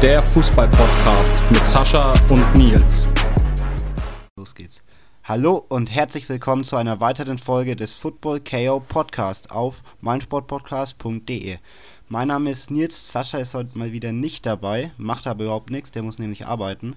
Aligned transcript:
Der 0.00 0.20
Fußball-Podcast 0.20 1.42
mit 1.50 1.66
Sascha 1.66 2.12
und 2.30 2.54
Nils. 2.54 3.08
Los 4.36 4.54
geht's. 4.54 4.80
Hallo 5.24 5.64
und 5.68 5.92
herzlich 5.92 6.28
willkommen 6.28 6.62
zu 6.62 6.76
einer 6.76 7.00
weiteren 7.00 7.36
Folge 7.36 7.74
des 7.74 7.94
Football 7.94 8.38
KO 8.38 8.78
Podcast 8.78 9.50
auf 9.50 9.82
meinsportpodcast.de. 10.00 11.58
Mein 12.08 12.28
Name 12.28 12.50
ist 12.50 12.70
Nils, 12.70 13.10
Sascha 13.10 13.38
ist 13.38 13.54
heute 13.54 13.76
mal 13.76 13.90
wieder 13.90 14.12
nicht 14.12 14.46
dabei, 14.46 14.92
macht 14.98 15.26
aber 15.26 15.42
überhaupt 15.42 15.70
nichts, 15.70 15.90
der 15.90 16.04
muss 16.04 16.20
nämlich 16.20 16.46
arbeiten. 16.46 16.94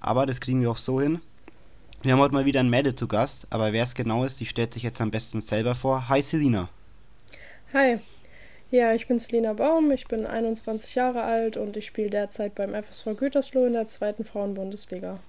Aber 0.00 0.26
das 0.26 0.40
kriegen 0.40 0.60
wir 0.60 0.70
auch 0.70 0.76
so 0.76 1.00
hin. 1.00 1.22
Wir 2.02 2.12
haben 2.12 2.20
heute 2.20 2.34
mal 2.34 2.44
wieder 2.44 2.60
einen 2.60 2.68
Mädel 2.68 2.94
zu 2.94 3.08
Gast, 3.08 3.46
aber 3.48 3.72
wer 3.72 3.82
es 3.82 3.94
genau 3.94 4.24
ist, 4.24 4.40
die 4.40 4.46
stellt 4.46 4.74
sich 4.74 4.82
jetzt 4.82 5.00
am 5.00 5.10
besten 5.10 5.40
selber 5.40 5.74
vor. 5.74 6.10
Hi 6.10 6.20
Selina. 6.20 6.68
Hi. 7.72 7.98
Ja, 8.70 8.92
ich 8.94 9.06
bin 9.06 9.18
Selina 9.18 9.52
Baum, 9.52 9.92
ich 9.92 10.08
bin 10.08 10.26
21 10.26 10.96
Jahre 10.96 11.22
alt 11.22 11.56
und 11.56 11.76
ich 11.76 11.86
spiele 11.86 12.10
derzeit 12.10 12.54
beim 12.56 12.74
FSV 12.74 13.16
Gütersloh 13.16 13.66
in 13.66 13.74
der 13.74 13.86
zweiten 13.86 14.24
Frauenbundesliga. 14.24 15.20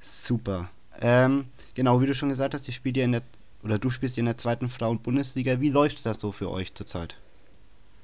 Super. 0.00 0.70
Ähm, 1.02 1.46
genau, 1.74 2.00
wie 2.00 2.06
du 2.06 2.14
schon 2.14 2.30
gesagt 2.30 2.54
hast, 2.54 2.66
ich 2.68 2.76
spiele 2.76 3.02
in 3.02 3.12
der 3.12 3.22
oder 3.62 3.78
du 3.78 3.90
spielst 3.90 4.16
in 4.16 4.24
der 4.24 4.38
zweiten 4.38 4.70
Frauenbundesliga. 4.70 5.60
Wie 5.60 5.68
läuft 5.68 6.04
das 6.06 6.18
so 6.18 6.32
für 6.32 6.50
euch 6.50 6.72
zurzeit? 6.74 7.14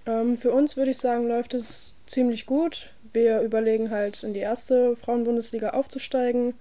Ähm, 0.05 0.37
für 0.37 0.53
uns 0.53 0.77
würde 0.77 0.91
ich 0.91 0.99
sagen, 0.99 1.27
läuft 1.27 1.55
es 1.55 2.05
ziemlich 2.07 2.45
gut. 2.45 2.91
Wir 3.15 3.41
überlegen 3.41 3.91
halt 3.91 4.23
in 4.23 4.35
die 4.35 4.41
erste 4.41 4.97
Frauenbundesliga 4.97 5.71
aufzusteigen. 5.71 6.55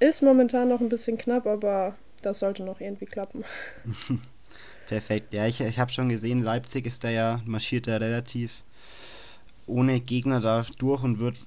Ist 0.00 0.22
momentan 0.22 0.68
noch 0.68 0.80
ein 0.80 0.88
bisschen 0.88 1.16
knapp, 1.16 1.46
aber 1.46 1.94
das 2.22 2.40
sollte 2.40 2.64
noch 2.64 2.80
irgendwie 2.80 3.06
klappen. 3.06 3.44
Perfekt. 4.86 5.34
Ja, 5.34 5.46
ich, 5.46 5.60
ich 5.60 5.78
habe 5.78 5.90
schon 5.90 6.08
gesehen, 6.08 6.42
Leipzig 6.42 6.86
ist 6.86 7.02
da 7.02 7.10
ja, 7.10 7.40
marschiert 7.44 7.88
da 7.88 7.96
relativ 7.96 8.62
ohne 9.66 10.00
Gegner 10.00 10.40
da 10.40 10.64
durch 10.78 11.02
und 11.02 11.18
wird, 11.18 11.40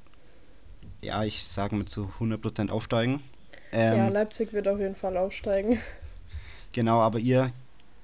ja, 1.02 1.24
ich 1.24 1.44
sage 1.44 1.76
mal 1.76 1.86
zu 1.86 2.12
100% 2.20 2.70
aufsteigen. 2.70 3.24
Ähm, 3.72 3.98
ja, 3.98 4.08
Leipzig 4.10 4.52
wird 4.52 4.68
auf 4.68 4.80
jeden 4.80 4.96
Fall 4.96 5.16
aufsteigen. 5.16 5.80
Genau, 6.74 7.00
aber 7.00 7.20
ihr 7.20 7.52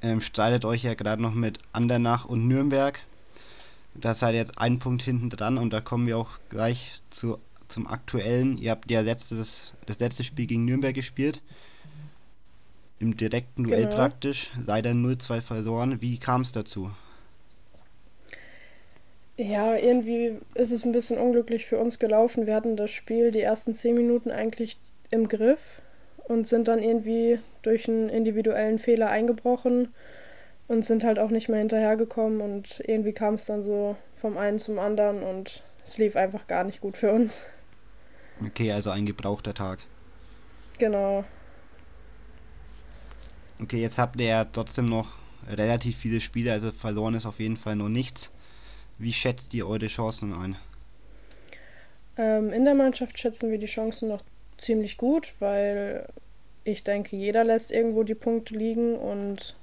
ähm, 0.01 0.21
streitet 0.21 0.63
euch 0.65 0.83
ja 0.83 0.93
gerade 0.93 1.21
noch 1.21 1.33
mit 1.33 1.59
Andernach 1.73 2.25
und 2.25 2.47
Nürnberg. 2.47 2.99
Da 3.93 4.13
seid 4.13 4.33
ihr 4.33 4.39
jetzt 4.39 4.57
einen 4.57 4.79
Punkt 4.79 5.03
hinten 5.03 5.29
dran 5.29 5.57
und 5.57 5.71
da 5.71 5.81
kommen 5.81 6.07
wir 6.07 6.17
auch 6.17 6.39
gleich 6.49 6.93
zu, 7.09 7.39
zum 7.67 7.87
aktuellen. 7.87 8.57
Ihr 8.57 8.71
habt 8.71 8.89
ja 8.89 9.01
letztes, 9.01 9.73
das 9.85 9.99
letzte 9.99 10.23
Spiel 10.23 10.47
gegen 10.47 10.65
Nürnberg 10.65 10.95
gespielt 10.95 11.41
im 12.99 13.17
direkten 13.17 13.63
Duell 13.63 13.83
genau. 13.83 13.95
praktisch. 13.95 14.51
Leider 14.65 14.91
0-2 14.91 15.41
verloren. 15.41 16.01
Wie 16.01 16.17
kam 16.17 16.41
es 16.41 16.51
dazu? 16.51 16.91
Ja, 19.37 19.75
irgendwie 19.75 20.39
ist 20.53 20.71
es 20.71 20.85
ein 20.85 20.93
bisschen 20.93 21.17
unglücklich 21.17 21.65
für 21.65 21.77
uns 21.77 21.99
gelaufen. 21.99 22.47
Wir 22.47 22.55
hatten 22.55 22.77
das 22.77 22.91
Spiel 22.91 23.31
die 23.31 23.41
ersten 23.41 23.73
10 23.73 23.95
Minuten 23.95 24.31
eigentlich 24.31 24.77
im 25.11 25.27
Griff 25.27 25.81
und 26.27 26.47
sind 26.47 26.67
dann 26.67 26.81
irgendwie 26.81 27.39
durch 27.61 27.89
einen 27.89 28.09
individuellen 28.09 28.79
Fehler 28.79 29.09
eingebrochen 29.09 29.89
und 30.67 30.85
sind 30.85 31.03
halt 31.03 31.19
auch 31.19 31.29
nicht 31.29 31.49
mehr 31.49 31.59
hinterhergekommen 31.59 32.41
und 32.41 32.81
irgendwie 32.85 33.13
kam 33.13 33.35
es 33.35 33.45
dann 33.45 33.61
so 33.61 33.97
vom 34.15 34.37
einen 34.37 34.57
zum 34.57 34.79
anderen 34.79 35.21
und 35.21 35.61
es 35.83 35.97
lief 35.97 36.15
einfach 36.15 36.47
gar 36.47 36.63
nicht 36.63 36.81
gut 36.81 36.97
für 36.97 37.11
uns. 37.11 37.43
Okay, 38.43 38.71
also 38.71 38.89
ein 38.89 39.05
gebrauchter 39.05 39.53
Tag. 39.53 39.79
Genau. 40.77 41.23
Okay, 43.61 43.81
jetzt 43.81 43.97
habt 43.97 44.19
ihr 44.19 44.27
ja 44.27 44.45
trotzdem 44.45 44.85
noch 44.85 45.13
relativ 45.47 45.97
viele 45.97 46.19
Spiele, 46.19 46.51
also 46.51 46.71
verloren 46.71 47.15
ist 47.15 47.25
auf 47.25 47.39
jeden 47.39 47.57
Fall 47.57 47.75
noch 47.75 47.89
nichts. 47.89 48.31
Wie 48.97 49.13
schätzt 49.13 49.53
ihr 49.53 49.67
eure 49.67 49.87
Chancen 49.87 50.33
ein? 50.33 50.57
Ähm, 52.17 52.51
in 52.51 52.65
der 52.65 52.75
Mannschaft 52.75 53.17
schätzen 53.19 53.51
wir 53.51 53.59
die 53.59 53.65
Chancen 53.65 54.09
noch 54.09 54.21
ziemlich 54.57 54.97
gut, 54.97 55.33
weil 55.39 56.07
ich 56.63 56.83
denke, 56.83 57.15
jeder 57.15 57.43
lässt 57.43 57.71
irgendwo 57.71 58.03
die 58.03 58.15
Punkte 58.15 58.55
liegen 58.55 58.95
und 58.95 59.55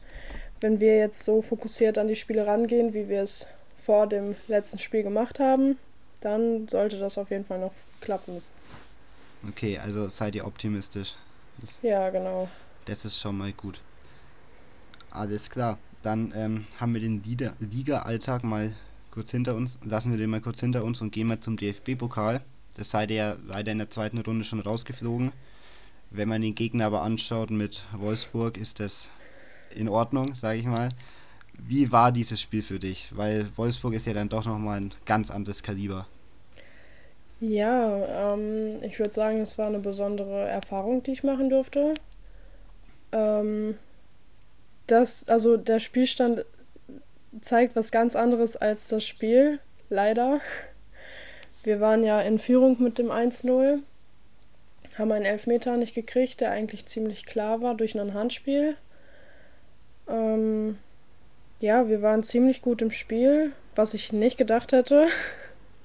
wenn 0.61 0.81
wir 0.81 0.97
jetzt 0.97 1.25
so 1.25 1.43
fokussiert 1.43 1.99
an 1.99 2.09
die 2.09 2.17
Spiele 2.17 2.47
rangehen, 2.47 2.95
wie 2.95 3.09
wir 3.09 3.23
es 3.23 3.47
vor 3.77 4.07
dem 4.07 4.37
letzten 4.49 4.79
Spiel 4.79 5.03
gemacht 5.03 5.41
haben, 5.41 5.77
dann 6.21 6.69
sollte 6.69 6.99
das 6.99 7.19
auf 7.19 7.31
jeden 7.31 7.45
Fall 7.45 7.59
noch 7.59 7.73
klappen. 8.01 8.43
Okay, 9.49 9.79
also 9.79 10.09
seid 10.09 10.37
ihr 10.37 10.47
optimistisch. 10.47 11.17
Das 11.59 11.81
ja, 11.83 12.11
genau. 12.11 12.49
Das 12.87 13.05
ist 13.05 13.19
schon 13.21 13.39
mal 13.39 13.53
gut. 13.53 13.81
Alles 15.11 15.51
klar. 15.51 15.79
Dann 16.03 16.33
ähm, 16.35 16.67
haben 16.79 16.95
wir 16.95 17.01
den 17.01 17.23
Liga-Alltag 17.61 18.43
mal 18.43 18.75
kurz 19.13 19.31
hinter 19.31 19.55
uns, 19.55 19.79
lassen 19.85 20.11
wir 20.11 20.19
den 20.19 20.31
mal 20.31 20.41
kurz 20.41 20.59
hinter 20.61 20.85
uns 20.85 21.01
und 21.01 21.13
gehen 21.13 21.29
mal 21.29 21.39
zum 21.39 21.57
DFB-Pokal. 21.57 22.41
Das 22.77 22.91
seid 22.91 23.11
ihr 23.11 23.17
ja 23.17 23.37
leider 23.47 23.71
in 23.71 23.79
der 23.79 23.91
zweiten 23.91 24.19
Runde 24.19 24.45
schon 24.45 24.61
rausgeflogen. 24.61 25.33
Wenn 26.11 26.29
man 26.29 26.41
den 26.41 26.55
Gegner 26.55 26.87
aber 26.87 27.03
anschaut 27.03 27.51
mit 27.51 27.85
Wolfsburg, 27.93 28.57
ist 28.57 28.81
das 28.81 29.11
in 29.75 29.89
Ordnung, 29.89 30.35
sage 30.35 30.59
ich 30.59 30.67
mal. 30.67 30.89
Wie 31.55 31.93
war 31.93 32.11
dieses 32.11 32.41
Spiel 32.41 32.63
für 32.63 32.79
dich? 32.79 33.11
Weil 33.15 33.49
Wolfsburg 33.57 33.95
ist 33.95 34.07
ja 34.07 34.15
dann 34.15 34.29
doch 34.29 34.45
nochmal 34.45 34.81
ein 34.81 34.93
ganz 35.05 35.31
anderes 35.31 35.63
Kaliber. 35.63 36.07
Ja, 37.41 38.35
ähm, 38.35 38.83
ich 38.83 38.99
würde 38.99 39.13
sagen, 39.13 39.41
es 39.41 39.59
war 39.59 39.67
eine 39.67 39.81
besondere 39.81 40.49
Erfahrung, 40.49 41.03
die 41.03 41.13
ich 41.13 41.25
machen 41.25 41.51
durfte. 41.51 41.95
Ähm, 43.13 43.79
das, 44.87 45.29
also 45.29 45.57
der 45.57 45.79
Spielstand 45.79 46.45
zeigt 47.41 47.77
was 47.77 47.91
ganz 47.91 48.17
anderes 48.17 48.57
als 48.57 48.89
das 48.89 49.05
Spiel, 49.05 49.59
leider. 49.89 50.41
Wir 51.63 51.81
waren 51.81 52.03
ja 52.03 52.21
in 52.21 52.39
Führung 52.39 52.83
mit 52.83 52.99
dem 52.99 53.11
1-0, 53.11 53.79
haben 54.99 55.13
einen 55.13 55.25
Elfmeter 55.25 55.77
nicht 55.77 55.95
gekriegt, 55.95 56.41
der 56.41 56.51
eigentlich 56.51 56.87
ziemlich 56.87 57.25
klar 57.25 57.63
war 57.63 57.75
durch 57.75 57.99
ein 57.99 58.15
Handspiel. 58.15 58.77
Ähm, 60.09 60.79
ja, 61.61 61.89
wir 61.89 62.03
waren 62.03 62.23
ziemlich 62.23 62.61
gut 62.61 62.83
im 62.83 62.91
Spiel, 62.91 63.53
was 63.75 63.95
ich 63.95 64.13
nicht 64.13 64.37
gedacht 64.37 64.73
hätte. 64.73 65.07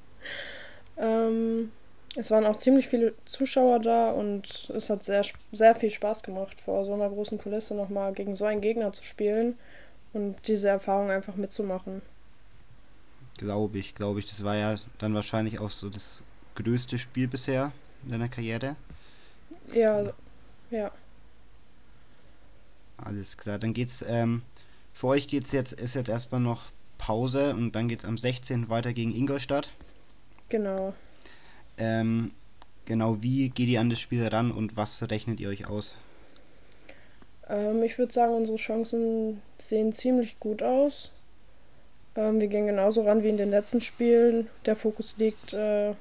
ähm, 0.98 1.72
es 2.16 2.32
waren 2.32 2.46
auch 2.46 2.56
ziemlich 2.56 2.88
viele 2.88 3.14
Zuschauer 3.26 3.80
da 3.80 4.12
und 4.12 4.70
es 4.74 4.90
hat 4.90 5.04
sehr, 5.04 5.24
sehr 5.52 5.76
viel 5.76 5.92
Spaß 5.92 6.24
gemacht, 6.24 6.60
vor 6.60 6.86
so 6.86 6.94
einer 6.94 7.10
großen 7.10 7.38
Kulisse 7.38 7.76
nochmal 7.76 8.14
gegen 8.14 8.36
so 8.36 8.46
einen 8.46 8.62
Gegner 8.62 8.92
zu 8.94 9.04
spielen 9.04 9.58
und 10.14 10.36
diese 10.48 10.70
Erfahrung 10.70 11.12
einfach 11.12 11.36
mitzumachen. 11.36 12.02
Glaube 13.38 13.78
ich, 13.78 13.94
glaube 13.94 14.20
ich. 14.20 14.28
Das 14.28 14.44
war 14.44 14.56
ja 14.56 14.76
dann 14.98 15.14
wahrscheinlich 15.14 15.60
auch 15.60 15.70
so 15.70 15.90
das 15.90 16.24
größte 16.56 16.98
Spiel 16.98 17.28
bisher 17.28 17.72
in 18.04 18.12
deiner 18.12 18.30
Karriere. 18.30 18.78
Ja, 19.72 20.12
ja. 20.72 20.92
Alles 22.98 23.38
klar, 23.38 23.60
dann 23.60 23.74
geht's, 23.74 24.04
ähm, 24.08 24.42
für 24.92 25.08
euch 25.08 25.28
geht's 25.28 25.52
jetzt, 25.52 25.74
ist 25.74 25.94
jetzt 25.94 26.10
erstmal 26.10 26.42
noch 26.42 26.64
Pause 26.98 27.54
und 27.54 27.74
dann 27.74 27.88
geht's 27.88 28.06
am 28.06 28.18
16. 28.18 28.70
weiter 28.70 28.92
gegen 28.92 29.14
Ingolstadt. 29.14 29.70
Genau. 30.50 30.96
Ähm, 31.78 32.32
genau, 32.86 33.22
wie 33.22 33.50
geht 33.50 33.70
ihr 33.70 33.80
an 33.80 33.90
das 33.90 34.00
Spiel 34.00 34.26
ran 34.28 34.52
und 34.52 34.78
was 34.78 35.02
rechnet 35.10 35.40
ihr 35.40 35.50
euch 35.50 35.68
aus? 35.68 35.96
Ähm, 37.50 37.84
ich 37.84 37.98
würde 37.98 38.12
sagen, 38.12 38.34
unsere 38.34 38.58
Chancen 38.58 39.42
sehen 39.58 39.94
ziemlich 39.94 40.40
gut 40.40 40.64
aus. 40.64 41.12
Ähm, 42.16 42.42
wir 42.42 42.48
gehen 42.48 42.68
genauso 42.68 43.04
ran 43.04 43.24
wie 43.24 43.30
in 43.30 43.38
den 43.38 43.52
letzten 43.52 43.82
Spielen. 43.82 44.50
Der 44.66 44.76
Fokus 44.76 45.16
liegt 45.18 45.54
äh, 45.54 45.94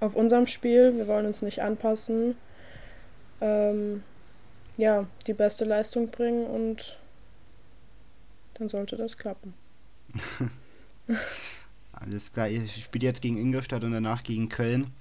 auf 0.00 0.14
unserem 0.14 0.46
Spiel. 0.46 0.96
Wir 0.96 1.08
wollen 1.08 1.26
uns 1.26 1.42
nicht 1.42 1.62
anpassen. 1.62 2.36
Ähm, 3.40 4.02
ja, 4.76 5.06
die 5.26 5.34
beste 5.34 5.64
Leistung 5.64 6.10
bringen 6.10 6.46
und 6.46 6.96
dann 8.54 8.68
sollte 8.68 8.96
das 8.96 9.18
klappen. 9.18 9.54
Alles 12.00 12.32
klar, 12.32 12.48
ihr 12.48 12.66
spielt 12.68 13.02
jetzt 13.02 13.22
gegen 13.22 13.36
Ingolstadt 13.36 13.84
und 13.84 13.92
danach 13.92 14.22
gegen 14.22 14.48
Köln. 14.48 14.92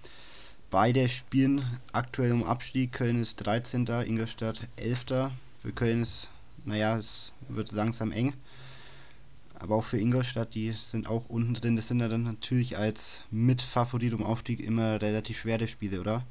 Beide 0.69 1.07
spielen 1.07 1.63
aktuell 1.91 2.31
um 2.31 2.43
Abstieg. 2.43 2.93
Köln 2.93 3.21
ist 3.21 3.37
13. 3.37 3.85
Ingolstadt 4.05 4.67
11. 4.77 5.31
Für 5.61 5.71
Köln 5.73 6.01
ist, 6.01 6.29
naja, 6.65 6.97
es 6.97 7.31
wird 7.49 7.71
langsam 7.71 8.11
eng. 8.11 8.33
Aber 9.59 9.75
auch 9.75 9.83
für 9.83 9.99
Ingolstadt, 9.99 10.55
die 10.55 10.71
sind 10.71 11.07
auch 11.07 11.29
unten 11.29 11.53
drin. 11.53 11.75
Das 11.75 11.87
sind 11.87 11.99
ja 11.99 12.07
dann 12.07 12.23
natürlich 12.23 12.77
als 12.77 13.23
Mitfavorit 13.31 14.13
um 14.13 14.23
Aufstieg 14.23 14.59
immer 14.59 15.01
relativ 15.01 15.39
schwere 15.39 15.67
Spiele, 15.67 15.99
oder? 16.01 16.23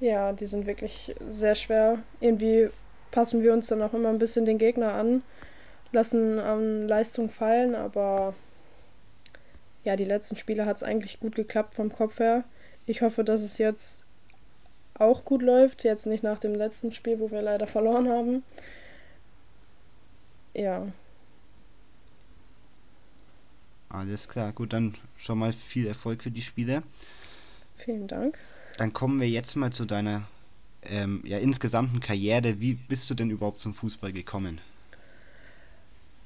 Ja, 0.00 0.32
die 0.32 0.46
sind 0.46 0.66
wirklich 0.66 1.14
sehr 1.28 1.54
schwer. 1.54 1.98
Irgendwie 2.20 2.68
passen 3.10 3.42
wir 3.42 3.52
uns 3.52 3.68
dann 3.68 3.82
auch 3.82 3.94
immer 3.94 4.08
ein 4.08 4.18
bisschen 4.18 4.44
den 4.44 4.58
Gegner 4.58 4.94
an, 4.94 5.22
lassen 5.92 6.38
an 6.38 6.88
Leistung 6.88 7.30
fallen, 7.30 7.74
aber 7.74 8.34
ja, 9.84 9.96
die 9.96 10.04
letzten 10.04 10.36
Spiele 10.36 10.66
hat 10.66 10.78
es 10.78 10.82
eigentlich 10.82 11.20
gut 11.20 11.34
geklappt 11.34 11.74
vom 11.74 11.92
Kopf 11.92 12.18
her. 12.18 12.44
Ich 12.86 13.02
hoffe, 13.02 13.24
dass 13.24 13.40
es 13.40 13.58
jetzt 13.58 14.06
auch 14.94 15.24
gut 15.24 15.42
läuft. 15.42 15.84
Jetzt 15.84 16.06
nicht 16.06 16.22
nach 16.22 16.38
dem 16.38 16.54
letzten 16.54 16.92
Spiel, 16.92 17.20
wo 17.20 17.30
wir 17.30 17.42
leider 17.42 17.66
verloren 17.66 18.08
haben. 18.08 18.42
Ja. 20.54 20.86
Alles 23.88 24.28
klar, 24.28 24.52
gut, 24.52 24.72
dann 24.72 24.94
schon 25.16 25.38
mal 25.38 25.52
viel 25.52 25.86
Erfolg 25.86 26.22
für 26.22 26.30
die 26.30 26.42
Spiele. 26.42 26.82
Vielen 27.76 28.06
Dank. 28.06 28.38
Dann 28.76 28.92
kommen 28.92 29.20
wir 29.20 29.28
jetzt 29.28 29.56
mal 29.56 29.72
zu 29.72 29.84
deiner 29.84 30.28
ähm, 30.84 31.22
ja, 31.24 31.38
insgesamten 31.38 32.00
Karriere. 32.00 32.60
Wie 32.60 32.74
bist 32.74 33.10
du 33.10 33.14
denn 33.14 33.30
überhaupt 33.30 33.60
zum 33.60 33.74
Fußball 33.74 34.12
gekommen? 34.12 34.60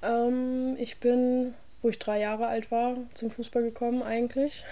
Ähm, 0.03 0.77
ich 0.79 0.99
bin, 0.99 1.55
wo 1.85 1.91
ich 1.91 1.99
drei 1.99 2.19
Jahre 2.19 2.47
alt 2.47 2.71
war, 2.71 2.97
zum 3.13 3.31
Fußball 3.31 3.63
gekommen 3.63 4.03
eigentlich. 4.03 4.65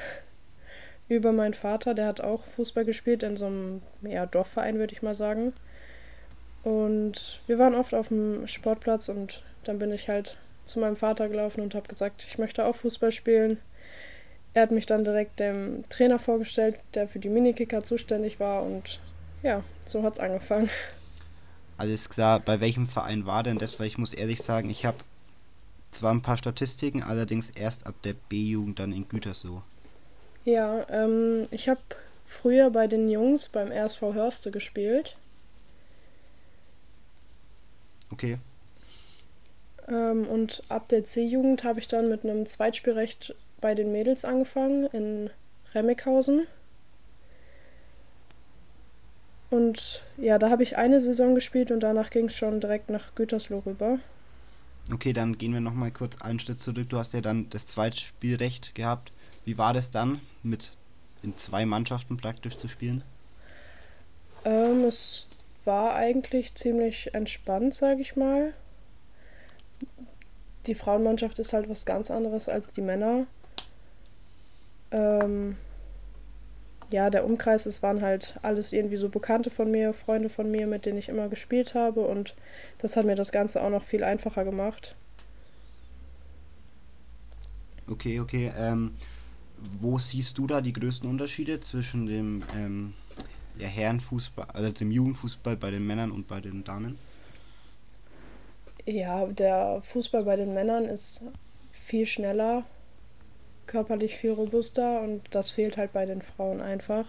Über 1.08 1.32
meinen 1.32 1.52
Vater, 1.52 1.92
der 1.92 2.06
hat 2.06 2.22
auch 2.22 2.42
Fußball 2.42 2.86
gespielt 2.86 3.22
in 3.22 3.36
so 3.36 3.46
einem 3.46 3.82
ja, 4.00 4.24
Dorfverein, 4.24 4.78
würde 4.78 4.94
ich 4.94 5.02
mal 5.02 5.14
sagen. 5.14 5.52
Und 6.62 7.40
wir 7.46 7.58
waren 7.58 7.74
oft 7.74 7.92
auf 7.92 8.08
dem 8.08 8.46
Sportplatz 8.46 9.10
und 9.10 9.42
dann 9.64 9.78
bin 9.78 9.92
ich 9.92 10.08
halt 10.08 10.38
zu 10.64 10.80
meinem 10.80 10.96
Vater 10.96 11.28
gelaufen 11.28 11.60
und 11.60 11.74
habe 11.74 11.86
gesagt, 11.86 12.24
ich 12.26 12.38
möchte 12.38 12.64
auch 12.64 12.76
Fußball 12.76 13.12
spielen. 13.12 13.58
Er 14.54 14.62
hat 14.62 14.70
mich 14.70 14.86
dann 14.86 15.04
direkt 15.04 15.38
dem 15.38 15.84
Trainer 15.90 16.18
vorgestellt, 16.18 16.76
der 16.94 17.06
für 17.06 17.18
die 17.18 17.28
Minikicker 17.28 17.82
zuständig 17.82 18.40
war 18.40 18.62
und 18.62 19.00
ja, 19.42 19.62
so 19.86 20.02
hat 20.02 20.14
es 20.14 20.18
angefangen. 20.18 20.70
Alles 21.76 22.08
klar, 22.08 22.40
bei 22.40 22.60
welchem 22.60 22.86
Verein 22.86 23.26
war 23.26 23.42
denn 23.42 23.58
das? 23.58 23.78
Weil 23.78 23.88
ich 23.88 23.98
muss 23.98 24.14
ehrlich 24.14 24.40
sagen, 24.40 24.70
ich 24.70 24.86
habe 24.86 24.98
zwar 25.94 26.12
ein 26.12 26.22
paar 26.22 26.36
Statistiken, 26.36 27.02
allerdings 27.02 27.50
erst 27.50 27.86
ab 27.86 27.94
der 28.04 28.14
B-Jugend 28.28 28.78
dann 28.78 28.92
in 28.92 29.08
Gütersloh. 29.08 29.62
Ja, 30.44 30.86
ähm, 30.90 31.46
ich 31.50 31.68
habe 31.68 31.80
früher 32.24 32.70
bei 32.70 32.86
den 32.86 33.08
Jungs 33.08 33.48
beim 33.48 33.70
RSV 33.70 34.00
Hörste 34.14 34.50
gespielt. 34.50 35.16
Okay. 38.10 38.38
Ähm, 39.88 40.26
und 40.28 40.62
ab 40.68 40.88
der 40.88 41.04
C-Jugend 41.04 41.64
habe 41.64 41.78
ich 41.78 41.88
dann 41.88 42.08
mit 42.08 42.24
einem 42.24 42.46
Zweitspielrecht 42.46 43.34
bei 43.60 43.74
den 43.74 43.92
Mädels 43.92 44.24
angefangen 44.24 44.86
in 44.86 45.30
Remmighausen. 45.74 46.46
Und 49.50 50.02
ja, 50.16 50.38
da 50.38 50.48
habe 50.48 50.62
ich 50.62 50.76
eine 50.76 51.00
Saison 51.00 51.34
gespielt 51.34 51.70
und 51.70 51.80
danach 51.80 52.10
ging 52.10 52.26
es 52.26 52.36
schon 52.36 52.60
direkt 52.60 52.88
nach 52.88 53.14
Gütersloh 53.14 53.62
rüber. 53.66 53.98
Okay, 54.92 55.12
dann 55.12 55.38
gehen 55.38 55.54
wir 55.54 55.60
nochmal 55.60 55.90
kurz 55.90 56.20
einen 56.20 56.38
Schritt 56.38 56.60
zurück. 56.60 56.90
Du 56.90 56.98
hast 56.98 57.14
ja 57.14 57.22
dann 57.22 57.48
das 57.48 57.66
Zweitspielrecht 57.66 58.74
gehabt. 58.74 59.10
Wie 59.44 59.56
war 59.56 59.72
das 59.72 59.90
dann, 59.90 60.20
mit 60.42 60.72
in 61.22 61.36
zwei 61.36 61.64
Mannschaften 61.64 62.16
praktisch 62.18 62.56
zu 62.56 62.68
spielen? 62.68 63.02
Ähm, 64.44 64.84
es 64.84 65.28
war 65.64 65.94
eigentlich 65.94 66.54
ziemlich 66.54 67.14
entspannt, 67.14 67.74
sage 67.74 68.02
ich 68.02 68.16
mal. 68.16 68.52
Die 70.66 70.74
Frauenmannschaft 70.74 71.38
ist 71.38 71.52
halt 71.52 71.68
was 71.68 71.86
ganz 71.86 72.10
anderes 72.10 72.48
als 72.48 72.72
die 72.72 72.82
Männer. 72.82 73.26
Ähm, 74.90 75.56
ja, 76.92 77.10
der 77.10 77.24
Umkreis, 77.24 77.66
es 77.66 77.82
waren 77.82 78.02
halt 78.02 78.36
alles 78.42 78.72
irgendwie 78.72 78.96
so 78.96 79.08
Bekannte 79.08 79.50
von 79.50 79.70
mir, 79.70 79.92
Freunde 79.94 80.28
von 80.28 80.50
mir, 80.50 80.66
mit 80.66 80.86
denen 80.86 80.98
ich 80.98 81.08
immer 81.08 81.28
gespielt 81.28 81.74
habe 81.74 82.02
und 82.02 82.36
das 82.78 82.96
hat 82.96 83.06
mir 83.06 83.16
das 83.16 83.32
Ganze 83.32 83.62
auch 83.62 83.70
noch 83.70 83.82
viel 83.82 84.04
einfacher 84.04 84.44
gemacht. 84.44 84.94
Okay, 87.88 88.20
okay. 88.20 88.52
Ähm, 88.56 88.94
wo 89.80 89.98
siehst 89.98 90.38
du 90.38 90.46
da 90.46 90.60
die 90.60 90.72
größten 90.72 91.08
Unterschiede 91.08 91.60
zwischen 91.60 92.06
dem 92.06 92.42
ähm, 92.56 92.94
ja, 93.58 93.66
Herrenfußball, 93.66 94.46
also 94.52 94.70
dem 94.70 94.90
Jugendfußball 94.90 95.56
bei 95.56 95.70
den 95.70 95.86
Männern 95.86 96.10
und 96.10 96.28
bei 96.28 96.40
den 96.40 96.64
Damen? 96.64 96.98
Ja, 98.84 99.26
der 99.26 99.80
Fußball 99.82 100.24
bei 100.24 100.36
den 100.36 100.54
Männern 100.54 100.84
ist 100.84 101.22
viel 101.70 102.06
schneller, 102.06 102.64
körperlich 103.72 104.16
viel 104.16 104.32
robuster 104.32 105.00
und 105.00 105.22
das 105.30 105.50
fehlt 105.50 105.78
halt 105.78 105.92
bei 105.92 106.04
den 106.04 106.20
Frauen 106.20 106.60
einfach. 106.60 107.06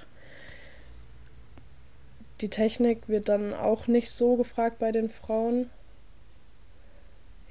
Die 2.39 2.49
Technik 2.49 3.07
wird 3.09 3.29
dann 3.29 3.53
auch 3.53 3.87
nicht 3.87 4.09
so 4.09 4.37
gefragt 4.37 4.79
bei 4.79 4.91
den 4.91 5.09
Frauen. 5.09 5.69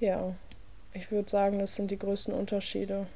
Ja, 0.01 0.35
ich 0.95 1.11
würde 1.11 1.31
sagen, 1.31 1.59
das 1.59 1.77
sind 1.77 1.91
die 1.91 1.99
größten 1.99 2.35
Unterschiede. 2.35 3.07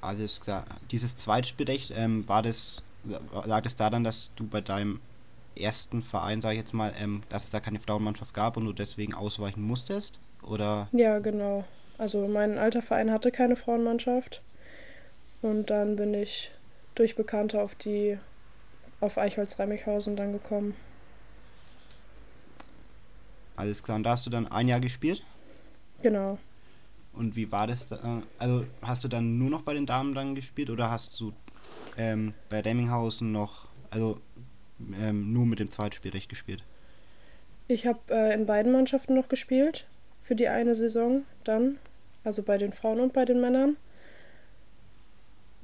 Alles 0.00 0.40
klar. 0.40 0.64
Dieses 0.90 1.14
Zweitspielrecht, 1.14 1.92
ähm, 1.96 2.28
war 2.28 2.42
das, 2.42 2.84
lag 3.44 3.64
es 3.64 3.76
daran, 3.76 4.02
dass 4.02 4.32
du 4.34 4.46
bei 4.46 4.60
deinem 4.60 5.00
ersten 5.58 6.02
Verein, 6.02 6.40
sage 6.40 6.54
ich 6.54 6.60
jetzt 6.60 6.74
mal, 6.74 6.92
ähm, 6.98 7.22
dass 7.28 7.44
es 7.44 7.50
da 7.50 7.60
keine 7.60 7.78
Frauenmannschaft 7.78 8.34
gab 8.34 8.56
und 8.56 8.64
du 8.64 8.72
deswegen 8.72 9.14
ausweichen 9.14 9.62
musstest? 9.62 10.18
Oder? 10.42 10.88
Ja, 10.92 11.18
genau. 11.18 11.64
Also 11.96 12.26
mein 12.28 12.58
alter 12.58 12.82
Verein 12.82 13.10
hatte 13.10 13.30
keine 13.30 13.56
Frauenmannschaft. 13.56 14.42
Und 15.44 15.68
dann 15.68 15.96
bin 15.96 16.14
ich 16.14 16.50
durch 16.94 17.16
Bekannte 17.16 17.60
auf 17.60 17.74
die 17.74 18.18
auf 19.00 19.18
Eichholz-Remmichhausen 19.18 20.16
dann 20.16 20.32
gekommen. 20.32 20.74
Alles 23.54 23.82
klar, 23.82 23.98
und 23.98 24.04
da 24.04 24.12
hast 24.12 24.24
du 24.24 24.30
dann 24.30 24.48
ein 24.48 24.68
Jahr 24.68 24.80
gespielt? 24.80 25.22
Genau. 26.00 26.38
Und 27.12 27.36
wie 27.36 27.52
war 27.52 27.66
das? 27.66 27.86
Da? 27.86 28.22
Also 28.38 28.64
hast 28.80 29.04
du 29.04 29.08
dann 29.08 29.36
nur 29.36 29.50
noch 29.50 29.60
bei 29.60 29.74
den 29.74 29.84
Damen 29.84 30.14
dann 30.14 30.34
gespielt 30.34 30.70
oder 30.70 30.90
hast 30.90 31.20
du 31.20 31.34
ähm, 31.98 32.32
bei 32.48 32.60
Remminghausen 32.60 33.30
noch, 33.30 33.68
also 33.90 34.18
ähm, 34.98 35.34
nur 35.34 35.44
mit 35.44 35.58
dem 35.58 35.68
Zweitspielrecht 35.68 36.30
gespielt? 36.30 36.64
Ich 37.68 37.86
habe 37.86 38.00
äh, 38.08 38.32
in 38.32 38.46
beiden 38.46 38.72
Mannschaften 38.72 39.14
noch 39.14 39.28
gespielt 39.28 39.86
für 40.20 40.36
die 40.36 40.48
eine 40.48 40.74
Saison 40.74 41.24
dann, 41.44 41.78
also 42.24 42.42
bei 42.42 42.56
den 42.56 42.72
Frauen 42.72 43.00
und 43.00 43.12
bei 43.12 43.26
den 43.26 43.42
Männern 43.42 43.76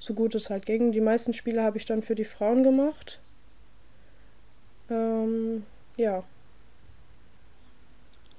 so 0.00 0.14
gut 0.14 0.34
es 0.34 0.50
halt 0.50 0.66
ging. 0.66 0.90
Die 0.90 1.00
meisten 1.00 1.32
Spiele 1.32 1.62
habe 1.62 1.78
ich 1.78 1.84
dann 1.84 2.02
für 2.02 2.16
die 2.16 2.24
Frauen 2.24 2.64
gemacht. 2.64 3.20
Ähm, 4.90 5.64
ja. 5.96 6.24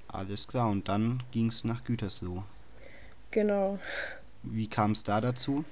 Alles 0.08 0.46
klar, 0.46 0.68
und 0.68 0.88
dann 0.88 1.22
ging 1.30 1.46
es 1.46 1.64
nach 1.64 1.84
Gütersloh. 1.84 2.42
Genau. 3.30 3.78
Wie 4.42 4.66
kam 4.66 4.92
es 4.92 5.04
da 5.04 5.22
dazu? 5.22 5.64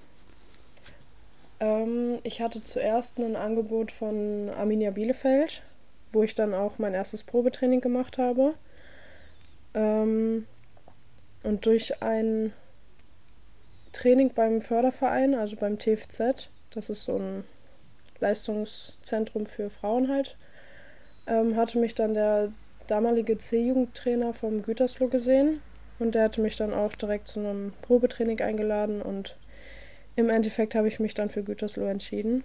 Ähm, 1.58 2.20
ich 2.22 2.40
hatte 2.40 2.62
zuerst 2.62 3.18
ein 3.18 3.36
Angebot 3.36 3.90
von 3.92 4.48
Arminia 4.48 4.92
Bielefeld, 4.92 5.62
wo 6.12 6.22
ich 6.22 6.34
dann 6.34 6.54
auch 6.54 6.78
mein 6.78 6.94
erstes 6.94 7.22
Probetraining 7.22 7.82
gemacht 7.82 8.16
habe. 8.16 8.54
Ähm, 9.74 10.46
und 11.42 11.66
durch 11.66 12.02
ein 12.02 12.52
Training 13.92 14.32
beim 14.34 14.60
Förderverein, 14.60 15.34
also 15.34 15.56
beim 15.56 15.78
TFZ. 15.78 16.48
Das 16.70 16.90
ist 16.90 17.04
so 17.04 17.16
ein 17.16 17.44
Leistungszentrum 18.20 19.46
für 19.46 19.70
Frauen 19.70 20.08
halt. 20.08 20.36
Ähm, 21.26 21.56
hatte 21.56 21.78
mich 21.78 21.94
dann 21.94 22.14
der 22.14 22.52
damalige 22.86 23.36
C-Jugendtrainer 23.36 24.32
vom 24.32 24.62
Gütersloh 24.62 25.08
gesehen 25.08 25.60
und 25.98 26.14
der 26.14 26.24
hatte 26.24 26.40
mich 26.40 26.56
dann 26.56 26.74
auch 26.74 26.94
direkt 26.94 27.28
zu 27.28 27.40
einem 27.40 27.72
Probetraining 27.82 28.40
eingeladen 28.40 29.02
und 29.02 29.36
im 30.16 30.28
Endeffekt 30.28 30.74
habe 30.74 30.88
ich 30.88 30.98
mich 30.98 31.14
dann 31.14 31.30
für 31.30 31.42
Gütersloh 31.42 31.86
entschieden. 31.86 32.44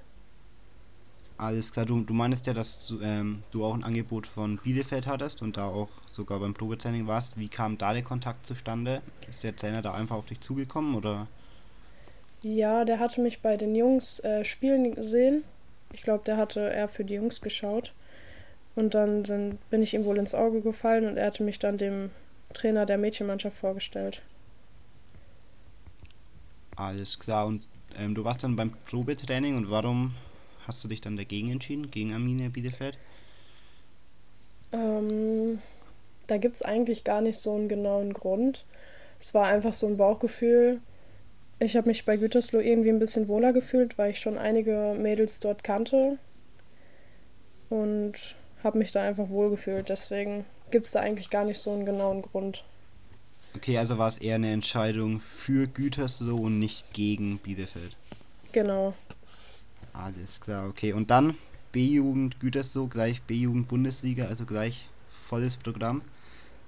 Alles 1.38 1.74
klar, 1.74 1.86
du, 1.86 2.02
du 2.02 2.14
meinst 2.14 2.48
ja, 2.48 2.54
dass 2.54 2.88
du, 2.88 3.02
ähm, 3.02 3.44
du 3.52 3.66
auch 3.66 3.74
ein 3.74 3.84
Angebot 3.84 4.26
von 4.26 4.58
Bielefeld 4.58 5.06
hattest 5.06 5.42
und 5.42 5.58
da 5.58 5.68
auch 5.68 5.90
sogar 6.10 6.40
beim 6.40 6.54
Probetraining 6.54 7.08
warst. 7.08 7.38
Wie 7.38 7.50
kam 7.50 7.78
da 7.78 7.92
der 7.92 8.04
Kontakt 8.04 8.46
zustande? 8.46 9.02
Ist 9.30 9.44
der 9.44 9.56
Trainer 9.56 9.82
da 9.82 9.94
einfach 9.94 10.16
auf 10.16 10.28
dich 10.28 10.40
zugekommen 10.40 10.96
oder? 10.96 11.28
Ja, 12.42 12.86
der 12.86 13.00
hatte 13.00 13.22
mich 13.22 13.42
bei 13.42 13.58
den 13.58 13.76
Jungs 13.76 14.20
äh, 14.20 14.46
spielen 14.46 14.96
gesehen. 14.96 15.44
Ich 15.92 16.04
glaube, 16.04 16.24
der 16.26 16.38
hatte 16.38 16.62
eher 16.62 16.88
für 16.88 17.04
die 17.04 17.16
Jungs 17.16 17.42
geschaut. 17.42 17.94
Und 18.76 18.94
dann 18.94 19.26
sind, 19.26 19.70
bin 19.70 19.82
ich 19.82 19.94
ihm 19.94 20.06
wohl 20.06 20.18
ins 20.18 20.36
Auge 20.36 20.62
gefallen 20.62 21.06
und 21.06 21.18
er 21.18 21.28
hatte 21.28 21.44
mich 21.44 21.60
dann 21.60 21.78
dem 21.78 22.12
Trainer 22.54 22.86
der 22.86 22.98
Mädchenmannschaft 22.98 23.58
vorgestellt. 23.58 24.22
Alles 26.78 27.20
klar. 27.20 27.48
Und 27.48 27.68
ähm, 27.98 28.16
du 28.16 28.24
warst 28.24 28.44
dann 28.44 28.56
beim 28.56 28.72
Probetraining 28.90 29.58
und 29.58 29.70
warum 29.70 30.14
hast 30.68 30.84
du 30.84 30.88
dich 30.88 31.02
dann 31.02 31.18
dagegen 31.18 31.52
entschieden, 31.52 31.92
gegen 31.92 32.14
Arminia 32.14 32.50
Bielefeld? 32.50 32.98
Ähm, 34.72 35.60
da 36.28 36.38
gibt 36.38 36.56
es 36.56 36.62
eigentlich 36.62 37.04
gar 37.04 37.22
nicht 37.22 37.38
so 37.38 37.54
einen 37.56 37.70
genauen 37.70 38.14
Grund. 38.14 38.66
Es 39.20 39.34
war 39.34 39.48
einfach 39.48 39.74
so 39.74 39.88
ein 39.88 39.98
Bauchgefühl. 39.98 40.82
Ich 41.60 41.76
habe 41.78 41.88
mich 41.88 42.06
bei 42.06 42.18
Gütersloh 42.18 42.60
irgendwie 42.60 42.90
ein 42.90 43.00
bisschen 43.00 43.28
wohler 43.28 43.54
gefühlt, 43.54 43.98
weil 43.98 44.12
ich 44.12 44.20
schon 44.20 44.38
einige 44.38 44.96
Mädels 44.98 45.40
dort 45.40 45.64
kannte 45.64 46.18
und 47.70 48.36
habe 48.64 48.78
mich 48.78 48.92
da 48.92 49.04
einfach 49.04 49.30
wohl 49.30 49.50
gefühlt. 49.50 49.90
Deswegen 49.90 50.46
gibt 50.72 50.86
es 50.86 50.92
da 50.92 51.00
eigentlich 51.00 51.30
gar 51.30 51.46
nicht 51.46 51.60
so 51.60 51.72
einen 51.72 51.86
genauen 51.86 52.22
Grund. 52.22 52.66
Okay, 53.56 53.78
also 53.78 53.98
war 53.98 54.10
es 54.10 54.18
eher 54.18 54.36
eine 54.36 54.52
Entscheidung 54.52 55.22
für 55.22 55.68
Gütersloh 55.68 56.36
und 56.36 56.60
nicht 56.60 56.94
gegen 56.94 57.38
Bielefeld. 57.38 57.96
Genau. 58.52 58.94
Alles 59.98 60.42
klar, 60.42 60.68
okay. 60.68 60.94
Und 60.94 61.12
dann 61.12 61.36
B-Jugend 61.72 62.40
Gütersloh, 62.40 62.88
gleich 62.88 63.22
B-Jugend 63.24 63.68
Bundesliga, 63.68 64.26
also 64.26 64.46
gleich 64.46 64.90
volles 65.08 65.58
Programm. 65.58 66.04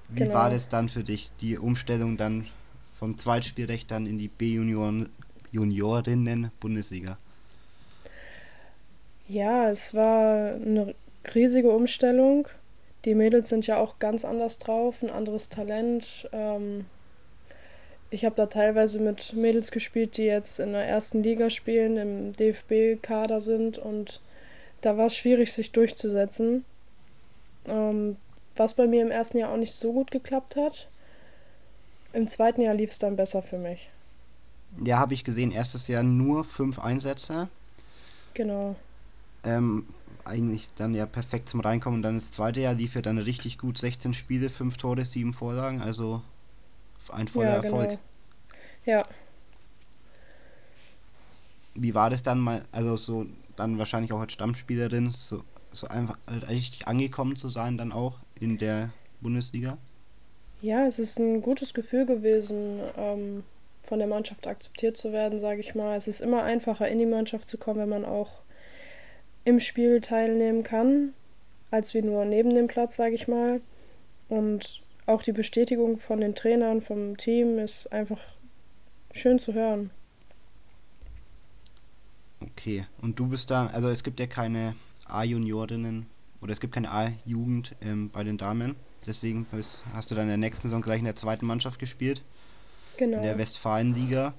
Wie 0.09 0.21
genau. 0.21 0.35
war 0.35 0.49
das 0.49 0.69
dann 0.69 0.89
für 0.89 1.03
dich, 1.03 1.31
die 1.41 1.57
Umstellung 1.57 2.17
dann 2.17 2.47
vom 2.97 3.17
Zweitspielrecht 3.17 3.91
dann 3.91 4.05
in 4.05 4.17
die 4.17 4.29
B-Junioren 4.29 5.09
Juniorinnen-Bundesliga? 5.51 7.17
Ja, 9.27 9.69
es 9.69 9.93
war 9.93 10.55
eine 10.55 10.95
riesige 11.33 11.71
Umstellung. 11.71 12.47
Die 13.05 13.15
Mädels 13.15 13.49
sind 13.49 13.67
ja 13.67 13.77
auch 13.77 13.99
ganz 13.99 14.25
anders 14.25 14.57
drauf, 14.57 15.01
ein 15.03 15.09
anderes 15.09 15.49
Talent. 15.49 16.29
Ähm, 16.31 16.85
ich 18.09 18.25
habe 18.25 18.35
da 18.35 18.45
teilweise 18.45 18.99
mit 18.99 19.33
Mädels 19.33 19.71
gespielt, 19.71 20.17
die 20.17 20.23
jetzt 20.23 20.59
in 20.59 20.73
der 20.73 20.85
ersten 20.85 21.23
Liga 21.23 21.49
spielen, 21.49 21.97
im 21.97 22.33
DFB-Kader 22.33 23.41
sind 23.41 23.77
und 23.77 24.21
da 24.81 24.97
war 24.97 25.07
es 25.07 25.15
schwierig, 25.15 25.51
sich 25.51 25.71
durchzusetzen. 25.71 26.63
Ähm, 27.65 28.17
was 28.55 28.73
bei 28.73 28.87
mir 28.87 29.01
im 29.01 29.11
ersten 29.11 29.37
Jahr 29.37 29.51
auch 29.51 29.57
nicht 29.57 29.73
so 29.73 29.93
gut 29.93 30.11
geklappt 30.11 30.55
hat. 30.55 30.87
Im 32.13 32.27
zweiten 32.27 32.61
Jahr 32.61 32.73
lief 32.73 32.91
es 32.91 32.99
dann 32.99 33.15
besser 33.15 33.43
für 33.43 33.57
mich. 33.57 33.89
Ja, 34.83 34.99
habe 34.99 35.13
ich 35.13 35.23
gesehen, 35.23 35.51
erstes 35.51 35.87
Jahr 35.87 36.03
nur 36.03 36.43
fünf 36.43 36.79
Einsätze. 36.79 37.49
Genau. 38.33 38.75
Ähm, 39.43 39.85
eigentlich 40.25 40.69
dann 40.75 40.93
ja 40.93 41.05
perfekt 41.05 41.49
zum 41.49 41.59
Reinkommen. 41.59 41.99
Und 41.99 42.03
dann 42.03 42.15
das 42.15 42.31
zweite 42.31 42.59
Jahr 42.61 42.73
lief 42.73 42.95
ja 42.95 43.01
dann 43.01 43.17
richtig 43.17 43.57
gut. 43.57 43.77
16 43.77 44.13
Spiele, 44.13 44.49
5 44.49 44.77
Tore, 44.77 45.05
7 45.05 45.33
Vorlagen. 45.33 45.81
Also 45.81 46.21
ein 47.11 47.27
voller 47.27 47.49
ja, 47.49 47.63
Erfolg. 47.63 47.89
Genau. 47.89 47.99
Ja. 48.85 49.05
Wie 51.75 51.93
war 51.93 52.09
das 52.09 52.23
dann 52.23 52.39
mal, 52.39 52.63
also 52.71 52.95
so 52.97 53.25
dann 53.55 53.77
wahrscheinlich 53.77 54.13
auch 54.13 54.19
als 54.19 54.33
Stammspielerin, 54.33 55.11
so, 55.11 55.43
so 55.71 55.87
einfach 55.87 56.17
richtig 56.47 56.87
angekommen 56.87 57.35
zu 57.35 57.49
sein, 57.49 57.77
dann 57.77 57.91
auch 57.91 58.19
in 58.39 58.57
der 58.57 58.91
Bundesliga? 59.21 59.77
Ja, 60.61 60.87
es 60.87 60.99
ist 60.99 61.19
ein 61.19 61.41
gutes 61.41 61.73
Gefühl 61.73 62.05
gewesen, 62.05 62.79
ähm, 62.95 63.43
von 63.83 63.99
der 63.99 64.07
Mannschaft 64.07 64.47
akzeptiert 64.47 64.97
zu 64.97 65.11
werden, 65.11 65.39
sage 65.39 65.59
ich 65.59 65.75
mal. 65.75 65.97
Es 65.97 66.07
ist 66.07 66.19
immer 66.19 66.43
einfacher, 66.43 66.87
in 66.87 66.99
die 66.99 67.05
Mannschaft 67.05 67.49
zu 67.49 67.57
kommen, 67.57 67.79
wenn 67.79 67.89
man 67.89 68.05
auch 68.05 68.41
im 69.45 69.59
Spiel 69.59 70.01
teilnehmen 70.01 70.63
kann, 70.63 71.13
als 71.71 71.93
wie 71.93 72.01
nur 72.01 72.25
neben 72.25 72.53
dem 72.53 72.67
Platz, 72.67 72.95
sage 72.95 73.13
ich 73.13 73.27
mal. 73.27 73.61
Und 74.29 74.81
auch 75.07 75.23
die 75.23 75.31
Bestätigung 75.31 75.97
von 75.97 76.21
den 76.21 76.35
Trainern, 76.35 76.81
vom 76.81 77.17
Team 77.17 77.57
ist 77.57 77.91
einfach 77.91 78.19
schön 79.11 79.39
zu 79.39 79.53
hören. 79.53 79.89
Okay, 82.41 82.85
und 83.01 83.17
du 83.17 83.27
bist 83.27 83.49
da, 83.49 83.67
also 83.67 83.89
es 83.89 84.03
gibt 84.03 84.19
ja 84.19 84.27
keine 84.27 84.75
A-Juniorinnen 85.05 86.05
oder 86.41 86.51
es 86.51 86.59
gibt 86.59 86.73
keine 86.73 86.91
A-Jugend 86.91 87.75
ähm, 87.81 88.09
bei 88.09 88.23
den 88.23 88.37
Damen. 88.37 88.75
Deswegen 89.07 89.45
bist, 89.45 89.83
hast 89.93 90.11
du 90.11 90.15
dann 90.15 90.23
in 90.23 90.29
der 90.29 90.37
nächsten 90.37 90.67
Saison 90.67 90.81
gleich 90.81 90.99
in 90.99 91.05
der 91.05 91.15
zweiten 91.15 91.45
Mannschaft 91.45 91.79
gespielt. 91.79 92.21
Genau. 92.97 93.17
In 93.17 93.23
der 93.23 93.37
Westfalenliga. 93.37 94.33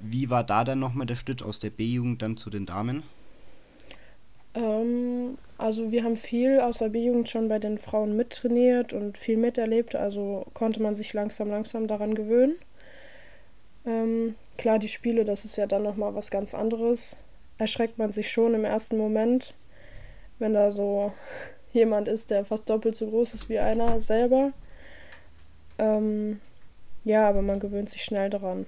Wie 0.00 0.30
war 0.30 0.44
da 0.44 0.64
dann 0.64 0.78
nochmal 0.78 1.06
der 1.06 1.16
Schritt 1.16 1.42
aus 1.42 1.58
der 1.58 1.70
B-Jugend 1.70 2.22
dann 2.22 2.36
zu 2.36 2.48
den 2.48 2.66
Damen? 2.66 3.02
Ähm, 4.54 5.38
also 5.58 5.92
wir 5.92 6.04
haben 6.04 6.16
viel 6.16 6.60
aus 6.60 6.78
der 6.78 6.90
B-Jugend 6.90 7.28
schon 7.28 7.48
bei 7.48 7.58
den 7.58 7.78
Frauen 7.78 8.16
mittrainiert 8.16 8.92
und 8.92 9.16
viel 9.16 9.36
miterlebt, 9.36 9.94
also 9.94 10.46
konnte 10.54 10.82
man 10.82 10.96
sich 10.96 11.12
langsam, 11.12 11.48
langsam 11.48 11.86
daran 11.86 12.14
gewöhnen. 12.14 12.56
Ähm, 13.84 14.34
klar, 14.58 14.78
die 14.78 14.88
Spiele, 14.88 15.24
das 15.24 15.44
ist 15.44 15.56
ja 15.56 15.66
dann 15.66 15.82
nochmal 15.82 16.14
was 16.14 16.30
ganz 16.30 16.54
anderes. 16.54 17.16
Erschreckt 17.58 17.98
man 17.98 18.12
sich 18.12 18.30
schon 18.30 18.54
im 18.54 18.64
ersten 18.64 18.96
Moment, 18.98 19.54
wenn 20.38 20.54
da 20.54 20.72
so 20.72 21.12
jemand 21.72 22.08
ist, 22.08 22.30
der 22.30 22.44
fast 22.44 22.68
doppelt 22.68 22.96
so 22.96 23.08
groß 23.08 23.34
ist 23.34 23.48
wie 23.48 23.58
einer 23.58 24.00
selber. 24.00 24.52
Ähm, 25.78 26.40
ja, 27.04 27.28
aber 27.28 27.42
man 27.42 27.60
gewöhnt 27.60 27.88
sich 27.88 28.04
schnell 28.04 28.30
daran. 28.30 28.66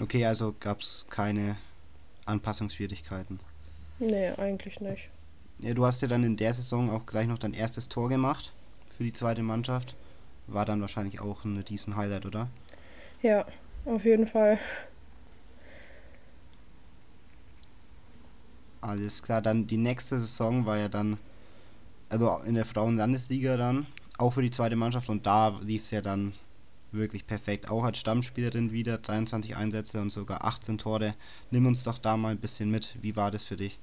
Okay, 0.00 0.24
also 0.24 0.54
gab 0.58 0.80
es 0.80 1.06
keine 1.08 1.56
Anpassungsschwierigkeiten. 2.26 3.40
Nee, 4.02 4.30
eigentlich 4.30 4.80
nicht. 4.80 5.10
Ja, 5.60 5.74
du 5.74 5.86
hast 5.86 6.02
ja 6.02 6.08
dann 6.08 6.24
in 6.24 6.36
der 6.36 6.52
Saison 6.52 6.90
auch 6.90 7.06
gleich 7.06 7.28
noch 7.28 7.38
dein 7.38 7.54
erstes 7.54 7.88
Tor 7.88 8.08
gemacht 8.08 8.52
für 8.96 9.04
die 9.04 9.12
zweite 9.12 9.44
Mannschaft. 9.44 9.94
War 10.48 10.64
dann 10.64 10.80
wahrscheinlich 10.80 11.20
auch 11.20 11.44
ein 11.44 11.64
decent 11.64 11.96
Highlight, 11.96 12.26
oder? 12.26 12.48
Ja, 13.22 13.46
auf 13.84 14.04
jeden 14.04 14.26
Fall. 14.26 14.58
Alles 18.80 19.22
klar, 19.22 19.40
dann 19.40 19.68
die 19.68 19.76
nächste 19.76 20.18
Saison 20.18 20.66
war 20.66 20.78
ja 20.78 20.88
dann, 20.88 21.16
also 22.08 22.38
in 22.38 22.56
der 22.56 22.64
Frauenlandesliga 22.64 23.56
dann, 23.56 23.86
auch 24.18 24.32
für 24.32 24.42
die 24.42 24.50
zweite 24.50 24.74
Mannschaft 24.74 25.08
und 25.08 25.24
da 25.24 25.56
lief 25.62 25.82
es 25.82 25.92
ja 25.92 26.00
dann 26.00 26.34
wirklich 26.92 27.26
perfekt. 27.26 27.68
Auch 27.68 27.84
als 27.84 27.98
Stammspielerin 27.98 28.72
wieder, 28.72 28.98
23 28.98 29.56
Einsätze 29.56 30.00
und 30.00 30.10
sogar 30.10 30.44
18 30.44 30.78
Tore. 30.78 31.14
Nimm 31.50 31.66
uns 31.66 31.82
doch 31.82 31.98
da 31.98 32.16
mal 32.16 32.30
ein 32.30 32.38
bisschen 32.38 32.70
mit. 32.70 32.96
Wie 33.02 33.16
war 33.16 33.30
das 33.30 33.44
für 33.44 33.56
dich? 33.56 33.78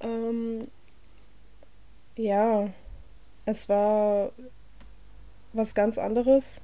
Ähm, 0.00 0.68
ja, 2.16 2.68
es 3.46 3.68
war 3.68 4.32
was 5.52 5.74
ganz 5.74 5.98
anderes 5.98 6.62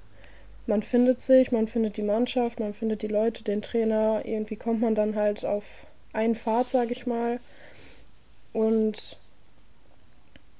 man 0.67 0.83
findet 0.83 1.21
sich, 1.21 1.53
man 1.53 1.69
findet 1.69 1.97
die 1.97 2.03
Mannschaft, 2.03 2.59
man 2.61 2.75
findet 2.75 3.03
die 3.03 3.09
Leute, 3.09 3.45
den 3.45 3.63
Trainer. 3.63 4.23
Irgendwie 4.25 4.57
kommt 4.57 4.81
man 4.81 4.95
dann 4.95 5.15
halt 5.15 5.45
auf 5.45 5.87
einen 6.13 6.35
Pfad, 6.35 6.69
sage 6.69 6.93
ich 6.93 7.07
mal. 7.07 7.39
Und 8.53 9.17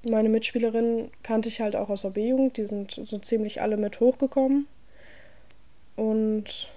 meine 0.09 0.29
Mitspielerinnen 0.29 1.11
kannte 1.23 1.49
ich 1.49 1.61
halt 1.61 1.77
auch 1.77 1.89
aus 1.89 2.03
der 2.03 2.11
B-Jugend. 2.11 2.57
Die 2.57 2.67
sind 2.67 3.01
so 3.05 3.19
ziemlich 3.19 3.61
alle 3.61 3.77
mit 3.77 4.01
hochgekommen. 4.01 4.67
Und 5.97 6.71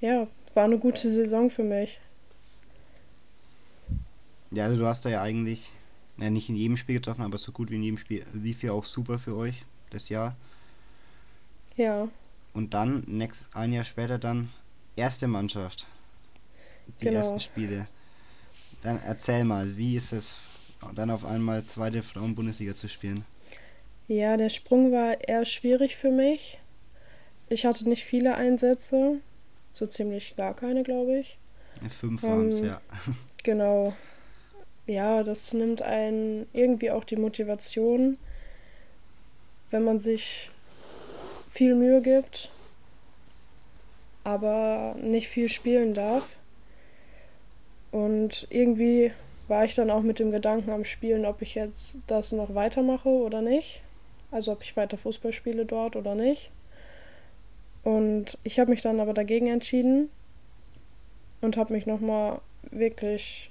ja, 0.00 0.26
war 0.54 0.64
eine 0.64 0.78
gute 0.78 1.10
Saison 1.10 1.50
für 1.50 1.64
mich. 1.64 2.00
Ja, 4.50 4.64
also 4.64 4.78
du 4.78 4.86
hast 4.86 5.04
da 5.04 5.10
ja 5.10 5.22
eigentlich, 5.22 5.72
ja, 6.16 6.30
nicht 6.30 6.48
in 6.48 6.56
jedem 6.56 6.76
Spiel 6.76 6.96
getroffen, 6.96 7.22
aber 7.22 7.38
so 7.38 7.52
gut 7.52 7.70
wie 7.70 7.76
in 7.76 7.82
jedem 7.82 7.98
Spiel 7.98 8.24
lief 8.32 8.62
ja 8.62 8.72
auch 8.72 8.84
super 8.84 9.18
für 9.18 9.36
euch 9.36 9.64
das 9.90 10.08
Jahr. 10.08 10.36
Ja. 11.76 12.08
Und 12.54 12.74
dann, 12.74 13.04
next, 13.06 13.46
ein 13.54 13.72
Jahr 13.72 13.84
später 13.84 14.18
dann 14.18 14.50
erste 14.96 15.28
Mannschaft. 15.28 15.86
Die 17.00 17.04
genau. 17.04 17.18
ersten 17.18 17.40
Spiele. 17.40 17.86
Dann 18.82 18.98
erzähl 19.00 19.44
mal, 19.44 19.76
wie 19.76 19.96
ist 19.96 20.12
es 20.12 20.38
dann 20.94 21.10
auf 21.10 21.24
einmal 21.24 21.64
zweite 21.64 22.02
Frauen-Bundesliga 22.02 22.74
zu 22.74 22.88
spielen? 22.88 23.24
Ja, 24.06 24.36
der 24.36 24.48
Sprung 24.48 24.92
war 24.92 25.20
eher 25.28 25.44
schwierig 25.44 25.96
für 25.96 26.10
mich. 26.10 26.58
Ich 27.48 27.66
hatte 27.66 27.88
nicht 27.88 28.04
viele 28.04 28.34
Einsätze, 28.34 29.20
so 29.72 29.86
ziemlich 29.86 30.36
gar 30.36 30.54
keine, 30.54 30.82
glaube 30.82 31.18
ich. 31.18 31.38
Fünf 31.88 32.22
waren 32.22 32.48
es, 32.48 32.60
ähm, 32.60 32.66
ja. 32.66 32.80
Genau. 33.42 33.94
Ja, 34.86 35.22
das 35.22 35.52
nimmt 35.52 35.82
einen 35.82 36.46
irgendwie 36.52 36.90
auch 36.90 37.04
die 37.04 37.16
Motivation, 37.16 38.16
wenn 39.70 39.84
man 39.84 39.98
sich 39.98 40.50
viel 41.48 41.74
Mühe 41.74 42.00
gibt, 42.00 42.50
aber 44.24 44.96
nicht 45.00 45.28
viel 45.28 45.48
spielen 45.48 45.92
darf. 45.94 46.36
Und 47.90 48.46
irgendwie 48.50 49.12
war 49.48 49.64
ich 49.64 49.74
dann 49.74 49.90
auch 49.90 50.02
mit 50.02 50.18
dem 50.18 50.30
Gedanken 50.30 50.70
am 50.70 50.84
Spielen, 50.84 51.24
ob 51.24 51.42
ich 51.42 51.54
jetzt 51.54 51.96
das 52.06 52.32
noch 52.32 52.54
weitermache 52.54 53.08
oder 53.08 53.42
nicht. 53.42 53.80
Also 54.30 54.52
ob 54.52 54.62
ich 54.62 54.76
weiter 54.76 54.98
Fußball 54.98 55.32
spiele 55.32 55.64
dort 55.64 55.96
oder 55.96 56.14
nicht. 56.14 56.50
Und 57.82 58.36
ich 58.42 58.60
habe 58.60 58.70
mich 58.70 58.82
dann 58.82 59.00
aber 59.00 59.14
dagegen 59.14 59.46
entschieden 59.46 60.10
und 61.40 61.56
habe 61.56 61.72
mich 61.72 61.86
nochmal 61.86 62.40
wirklich 62.70 63.50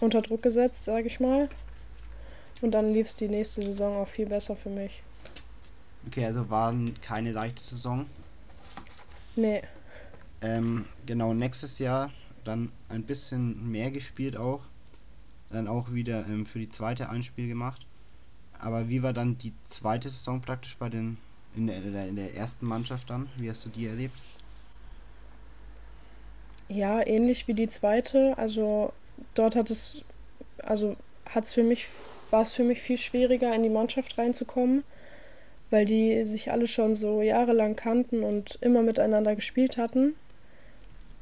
unter 0.00 0.22
Druck 0.22 0.42
gesetzt, 0.42 0.86
sage 0.86 1.06
ich 1.06 1.20
mal. 1.20 1.48
Und 2.62 2.72
dann 2.72 2.92
lief 2.92 3.08
es 3.08 3.16
die 3.16 3.28
nächste 3.28 3.62
Saison 3.62 3.96
auch 3.96 4.08
viel 4.08 4.26
besser 4.26 4.56
für 4.56 4.70
mich. 4.70 5.02
Okay, 6.06 6.24
also 6.24 6.48
war 6.48 6.74
keine 7.02 7.32
leichte 7.32 7.62
Saison. 7.62 8.06
Nee. 9.36 9.62
Ähm, 10.40 10.86
genau, 11.04 11.34
nächstes 11.34 11.78
Jahr 11.78 12.10
dann 12.44 12.72
ein 12.88 13.02
bisschen 13.02 13.70
mehr 13.70 13.90
gespielt 13.90 14.36
auch. 14.36 14.62
Dann 15.50 15.68
auch 15.68 15.92
wieder 15.92 16.26
ähm, 16.26 16.46
für 16.46 16.58
die 16.58 16.70
zweite 16.70 17.08
ein 17.08 17.22
Spiel 17.22 17.48
gemacht. 17.48 17.86
Aber 18.58 18.88
wie 18.88 19.02
war 19.02 19.12
dann 19.12 19.38
die 19.38 19.52
zweite 19.64 20.08
Saison 20.08 20.40
praktisch 20.40 20.76
bei 20.76 20.88
den 20.88 21.16
in 21.56 21.66
der, 21.66 22.06
in 22.06 22.16
der 22.16 22.34
ersten 22.34 22.66
Mannschaft 22.66 23.10
dann? 23.10 23.28
Wie 23.36 23.50
hast 23.50 23.64
du 23.64 23.70
die 23.70 23.86
erlebt? 23.86 24.14
Ja, 26.68 27.04
ähnlich 27.04 27.48
wie 27.48 27.54
die 27.54 27.68
zweite. 27.68 28.38
Also 28.38 28.92
dort 29.34 29.56
hat 29.56 29.70
es, 29.70 30.12
also 30.62 30.96
hat 31.26 31.48
für 31.48 31.64
mich, 31.64 31.88
war 32.30 32.42
es 32.42 32.52
für 32.52 32.62
mich 32.62 32.80
viel 32.80 32.98
schwieriger, 32.98 33.52
in 33.54 33.64
die 33.64 33.68
Mannschaft 33.68 34.16
reinzukommen 34.18 34.84
weil 35.70 35.84
die 35.84 36.24
sich 36.24 36.50
alle 36.50 36.66
schon 36.66 36.96
so 36.96 37.22
jahrelang 37.22 37.76
kannten 37.76 38.22
und 38.22 38.58
immer 38.60 38.82
miteinander 38.82 39.34
gespielt 39.34 39.76
hatten. 39.76 40.14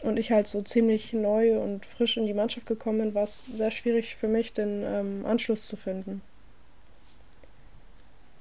Und 0.03 0.17
ich 0.17 0.31
halt 0.31 0.47
so 0.47 0.63
ziemlich 0.63 1.13
neu 1.13 1.59
und 1.59 1.85
frisch 1.85 2.17
in 2.17 2.25
die 2.25 2.35
Mannschaft 2.35 2.67
gekommen 2.67 2.99
bin, 2.99 3.15
war 3.15 3.25
es 3.25 3.47
sehr 3.47 3.71
schwierig 3.71 4.15
für 4.15 4.29
mich, 4.29 4.53
den 4.53 4.83
ähm, 4.85 5.27
Anschluss 5.27 5.67
zu 5.67 5.77
finden. 5.77 6.23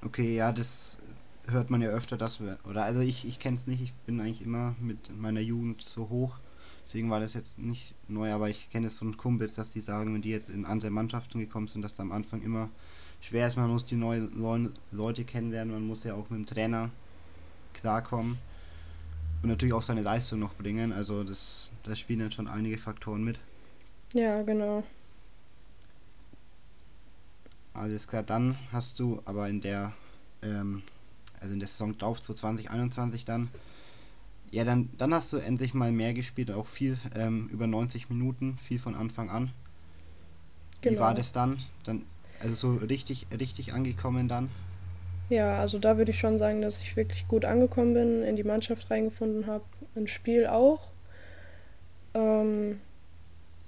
Okay, 0.04 0.36
ja, 0.36 0.52
das 0.52 1.00
hört 1.48 1.72
man 1.72 1.82
ja 1.82 1.90
öfter, 1.90 2.18
dass 2.18 2.40
wir, 2.40 2.60
oder 2.70 2.84
also 2.84 3.02
ich, 3.02 3.28
ich 3.28 3.40
kenne 3.40 3.56
es 3.56 3.66
nicht, 3.66 3.82
ich 3.82 3.94
bin 4.06 4.20
eigentlich 4.20 4.44
immer 4.44 4.76
mit 4.80 5.18
meiner 5.18 5.40
Jugend 5.40 5.82
so 5.82 6.10
hoch, 6.10 6.38
deswegen 6.86 7.10
war 7.10 7.20
das 7.20 7.34
jetzt 7.34 7.58
nicht 7.58 7.96
neu, 8.08 8.32
aber 8.32 8.50
ich 8.50 8.70
kenne 8.70 8.88
es 8.88 8.94
von 8.94 9.18
Kumpels, 9.18 9.56
dass 9.56 9.72
die 9.72 9.82
sagen, 9.82 10.14
wenn 10.14 10.22
die 10.22 10.30
jetzt 10.30 10.52
in 10.52 10.66
andere 10.66 10.92
Mannschaften 10.92 11.40
gekommen 11.40 11.68
sind, 11.68 11.82
dass 11.82 11.96
da 11.96 12.04
am 12.04 12.12
Anfang 12.12 12.44
immer 12.44 12.70
schwer 13.20 13.48
ist, 13.48 13.58
man 13.58 13.72
muss 13.72 13.86
die 13.86 13.96
neuen 13.96 14.74
Leute 14.92 15.24
kennenlernen, 15.24 15.74
man 15.74 15.88
muss 15.88 16.04
ja 16.04 16.14
auch 16.14 16.30
mit 16.30 16.40
dem 16.40 16.46
Trainer 16.46 16.92
klarkommen 17.74 18.38
und 19.42 19.50
natürlich 19.50 19.74
auch 19.74 19.82
seine 19.82 20.02
Leistung 20.02 20.40
noch 20.40 20.54
bringen, 20.56 20.92
also 20.92 21.24
das, 21.24 21.70
das 21.84 22.00
spielen 22.00 22.20
dann 22.20 22.32
schon 22.32 22.48
einige 22.48 22.78
Faktoren 22.78 23.24
mit. 23.24 23.40
Ja, 24.14 24.42
genau. 24.42 24.84
Alles 27.74 28.08
klar, 28.08 28.24
dann 28.24 28.58
hast 28.72 29.00
du 29.00 29.22
aber 29.26 29.48
in 29.50 29.62
der 29.62 29.94
ähm, 30.42 30.82
also 31.40 31.54
in 31.54 31.60
der 31.60 31.68
Saison 31.68 31.98
drauf, 31.98 32.22
2021 32.22 33.26
dann. 33.26 33.50
Ja, 34.50 34.64
dann, 34.64 34.90
dann 34.98 35.14
hast 35.14 35.34
du 35.34 35.38
endlich 35.38 35.74
mal 35.74 35.92
mehr 35.92 36.14
gespielt, 36.14 36.52
auch 36.52 36.68
viel 36.68 36.98
ähm, 37.16 37.50
über 37.50 37.68
90 37.68 38.10
Minuten, 38.10 38.58
viel 38.58 38.80
von 38.80 38.96
Anfang 38.96 39.30
an. 39.30 39.52
Genau. 40.82 40.96
Wie 40.96 41.00
war 41.00 41.14
das 41.14 41.32
dann? 41.32 41.60
Dann, 41.84 42.04
also 42.40 42.56
so 42.56 42.76
richtig, 42.76 43.28
richtig 43.38 43.74
angekommen 43.74 44.28
dann? 44.28 44.50
Ja, 45.30 45.60
also 45.60 45.78
da 45.78 45.98
würde 45.98 46.12
ich 46.12 46.20
schon 46.20 46.38
sagen, 46.38 46.62
dass 46.62 46.82
ich 46.82 46.96
wirklich 46.96 47.28
gut 47.28 47.44
angekommen 47.44 47.94
bin, 47.94 48.24
in 48.24 48.36
die 48.36 48.44
Mannschaft 48.44 48.90
reingefunden 48.90 49.46
habe, 49.48 49.66
ins 49.96 50.12
Spiel 50.12 50.48
auch. 50.48 50.92
Ähm, 52.14 52.80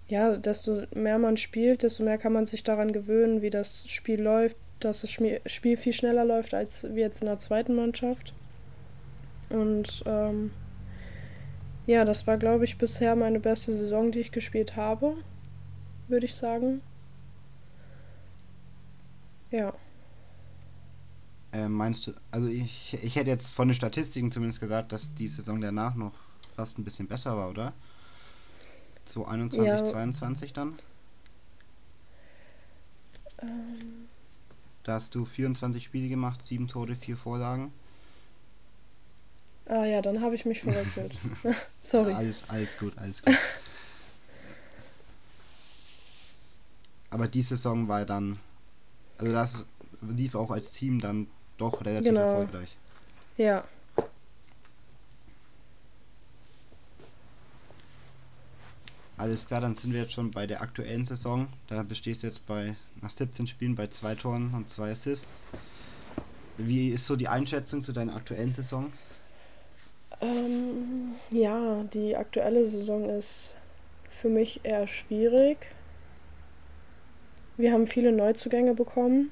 ja, 0.08 0.38
desto 0.38 0.84
mehr 0.96 1.20
man 1.20 1.38
spielt, 1.38 1.84
desto 1.84 2.04
mehr 2.04 2.18
kann 2.18 2.34
man 2.34 2.46
sich 2.46 2.64
daran 2.64 2.94
gewöhnen, 2.94 3.42
wie 3.42 3.50
das 3.50 3.88
Spiel 3.90 4.22
läuft, 4.22 4.58
dass 4.80 5.02
das 5.02 5.12
Spiel 5.12 5.78
viel 5.78 5.94
schneller 5.94 6.26
läuft 6.26 6.54
als 6.54 6.84
wir 6.84 7.04
jetzt 7.04 7.22
in 7.22 7.28
der 7.28 7.40
zweiten 7.40 7.76
Mannschaft. 7.76 8.34
Und 9.50 10.04
ähm, 10.06 10.52
ja, 11.86 12.06
das 12.06 12.28
war, 12.28 12.38
glaube 12.38 12.66
ich, 12.66 12.78
bisher 12.78 13.16
meine 13.16 13.40
beste 13.40 13.74
Saison, 13.74 14.12
die 14.12 14.20
ich 14.20 14.32
gespielt 14.32 14.76
habe, 14.76 15.16
würde 16.08 16.26
ich 16.26 16.36
sagen. 16.36 16.82
Ja. 19.52 19.74
Äh, 21.52 21.68
meinst 21.68 22.08
du, 22.08 22.14
also 22.30 22.48
ich, 22.48 22.98
ich 23.02 23.16
hätte 23.16 23.30
jetzt 23.30 23.48
von 23.48 23.68
den 23.68 23.76
Statistiken 23.76 24.32
zumindest 24.32 24.60
gesagt, 24.60 24.92
dass 24.92 25.14
die 25.16 25.28
Saison 25.28 25.60
danach 25.60 25.96
noch 25.96 26.14
fast 26.56 26.78
ein 26.78 26.84
bisschen 26.84 27.08
besser 27.08 27.36
war, 27.36 27.50
oder? 27.50 27.74
So 29.06 29.26
21, 29.26 29.68
ja. 29.68 29.84
22 29.84 30.54
dann? 30.54 30.78
Ähm. 33.42 34.08
Da 34.84 34.94
hast 34.94 35.16
du 35.16 35.26
24 35.26 35.84
Spiele 35.84 36.10
gemacht, 36.10 36.46
7 36.46 36.68
Tore, 36.68 36.96
4 36.96 37.18
Vorlagen. 37.18 37.72
Ah 39.66 39.86
ja, 39.86 40.02
dann 40.02 40.22
habe 40.22 40.36
ich 40.36 40.46
mich 40.46 40.62
verwechselt. 40.62 41.18
Sorry. 41.82 42.12
Ja, 42.12 42.18
alles, 42.18 42.44
alles 42.50 42.78
gut, 42.78 42.98
alles 42.98 43.24
gut. 43.24 43.36
Aber 47.12 47.28
die 47.28 47.42
Saison 47.42 47.88
war 47.88 48.06
dann, 48.06 48.40
also 49.18 49.32
das 49.32 49.66
lief 50.02 50.36
auch 50.36 50.52
als 50.52 50.72
Team 50.72 51.00
dann 51.00 51.28
doch 51.60 51.86
relativ 51.86 52.10
genau. 52.10 52.22
erfolgreich. 52.22 52.78
Ja. 53.38 53.64
Alles 59.18 59.48
klar, 59.48 59.60
dann 59.60 59.76
sind 59.76 59.92
wir 59.92 60.02
jetzt 60.02 60.14
schon 60.14 60.32
bei 60.32 60.48
der 60.48 60.62
aktuellen 60.62 61.04
Saison. 61.04 61.48
Da 61.68 61.84
bestehst 61.84 62.24
du 62.24 62.28
jetzt 62.28 62.46
bei 62.46 62.76
nach 63.02 63.10
17 63.10 63.48
Spielen 63.48 63.76
bei 63.76 63.88
zwei 63.88 64.16
Toren 64.16 64.54
und 64.54 64.70
zwei 64.70 64.92
Assists. 64.92 65.42
Wie 66.58 66.90
ist 66.90 67.06
so 67.06 67.16
die 67.16 67.28
Einschätzung 67.28 67.82
zu 67.82 67.92
deiner 67.92 68.16
aktuellen 68.16 68.54
Saison? 68.54 68.92
Ähm, 70.22 71.16
ja, 71.32 71.84
die 71.84 72.16
aktuelle 72.16 72.68
Saison 72.68 73.10
ist 73.10 73.70
für 74.10 74.30
mich 74.30 74.62
eher 74.64 74.88
schwierig. 74.88 75.58
Wir 77.58 77.74
haben 77.74 77.88
viele 77.88 78.12
Neuzugänge 78.12 78.74
bekommen, 78.74 79.32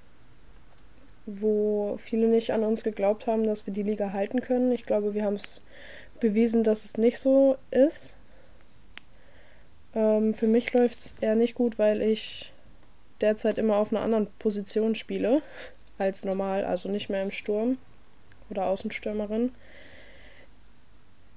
wo 1.27 1.97
viele 1.97 2.27
nicht 2.27 2.53
an 2.53 2.63
uns 2.63 2.83
geglaubt 2.83 3.27
haben, 3.27 3.45
dass 3.45 3.67
wir 3.67 3.73
die 3.73 3.83
Liga 3.83 4.13
halten 4.13 4.41
können. 4.41 4.71
Ich 4.71 4.85
glaube, 4.85 5.13
wir 5.13 5.25
haben 5.25 5.35
es 5.35 5.67
bewiesen, 6.19 6.63
dass 6.63 6.85
es 6.85 6.97
nicht 6.97 7.19
so 7.19 7.57
ist. 7.69 8.15
Ähm, 9.93 10.33
für 10.33 10.47
mich 10.47 10.73
läuft 10.73 10.99
es 10.99 11.13
eher 11.19 11.35
nicht 11.35 11.53
gut, 11.53 11.77
weil 11.77 12.01
ich 12.01 12.51
derzeit 13.19 13.57
immer 13.57 13.75
auf 13.75 13.91
einer 13.91 14.01
anderen 14.01 14.27
Position 14.39 14.95
spiele 14.95 15.41
als 15.97 16.23
normal, 16.23 16.63
also 16.63 16.89
nicht 16.89 17.09
mehr 17.09 17.23
im 17.23 17.31
Sturm 17.31 17.77
oder 18.49 18.67
Außenstürmerin. 18.67 19.51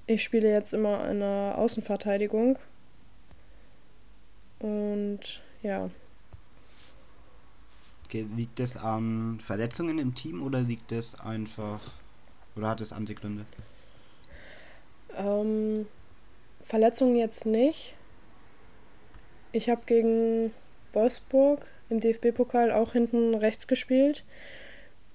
Ich 0.07 0.22
spiele 0.22 0.50
jetzt 0.50 0.72
immer 0.72 1.09
in 1.11 1.20
der 1.20 1.55
Außenverteidigung. 1.59 2.59
Und 4.61 5.40
ja. 5.62 5.90
Okay, 8.11 8.27
liegt 8.35 8.59
es 8.59 8.77
an 8.77 9.38
Verletzungen 9.38 10.01
im 10.01 10.16
Team 10.16 10.42
oder 10.42 10.62
liegt 10.62 10.90
es 10.90 11.20
einfach. 11.20 11.81
Oder 12.57 12.70
hat 12.70 12.81
es 12.81 12.92
andere 12.92 13.14
Gründe? 13.14 13.46
Ähm, 15.16 15.87
Verletzungen 16.61 17.14
jetzt 17.14 17.46
nicht. 17.46 17.94
Ich 19.53 19.70
habe 19.70 19.83
gegen 19.87 20.53
Wolfsburg 20.92 21.64
im 21.88 22.01
DFB-Pokal 22.01 22.73
auch 22.73 22.94
hinten 22.94 23.37
rechts 23.37 23.68
gespielt. 23.68 24.25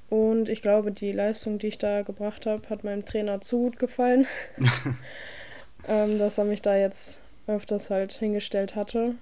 Und 0.10 0.48
ich 0.48 0.62
glaube, 0.62 0.94
die 0.94 1.12
Leistung, 1.12 1.60
die 1.60 1.68
ich 1.68 1.78
da 1.78 2.04
gebracht 2.04 2.46
habe, 2.46 2.70
hat 2.70 2.86
meinem 2.86 3.04
Trainer 3.04 3.42
zu 3.42 3.58
gut 3.58 3.78
gefallen. 3.78 4.26
ähm, 5.90 6.18
dass 6.18 6.38
er 6.38 6.46
mich 6.46 6.62
da 6.62 6.78
jetzt 6.78 7.18
öfters 7.46 7.90
halt 7.90 8.14
hingestellt 8.14 8.78
hatte. 8.78 9.16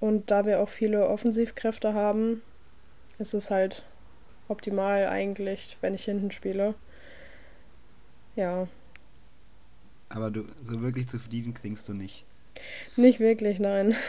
Und 0.00 0.32
da 0.32 0.44
wir 0.44 0.58
auch 0.58 0.68
viele 0.68 1.08
Offensivkräfte 1.08 1.94
haben, 1.94 2.42
ist 3.18 3.34
es 3.34 3.50
halt 3.50 3.84
optimal 4.48 5.06
eigentlich, 5.06 5.76
wenn 5.80 5.94
ich 5.94 6.04
hinten 6.04 6.30
spiele. 6.30 6.74
Ja. 8.36 8.68
Aber 10.08 10.30
du 10.30 10.44
so 10.62 10.82
wirklich 10.82 11.08
zufrieden 11.08 11.54
klingst 11.54 11.88
du 11.88 11.94
nicht. 11.94 12.24
Nicht 12.96 13.20
wirklich, 13.20 13.58
nein. 13.58 13.94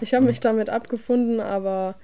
Ich 0.00 0.12
habe 0.12 0.26
mich 0.26 0.40
damit 0.40 0.70
abgefunden, 0.70 1.38
aber 1.38 1.94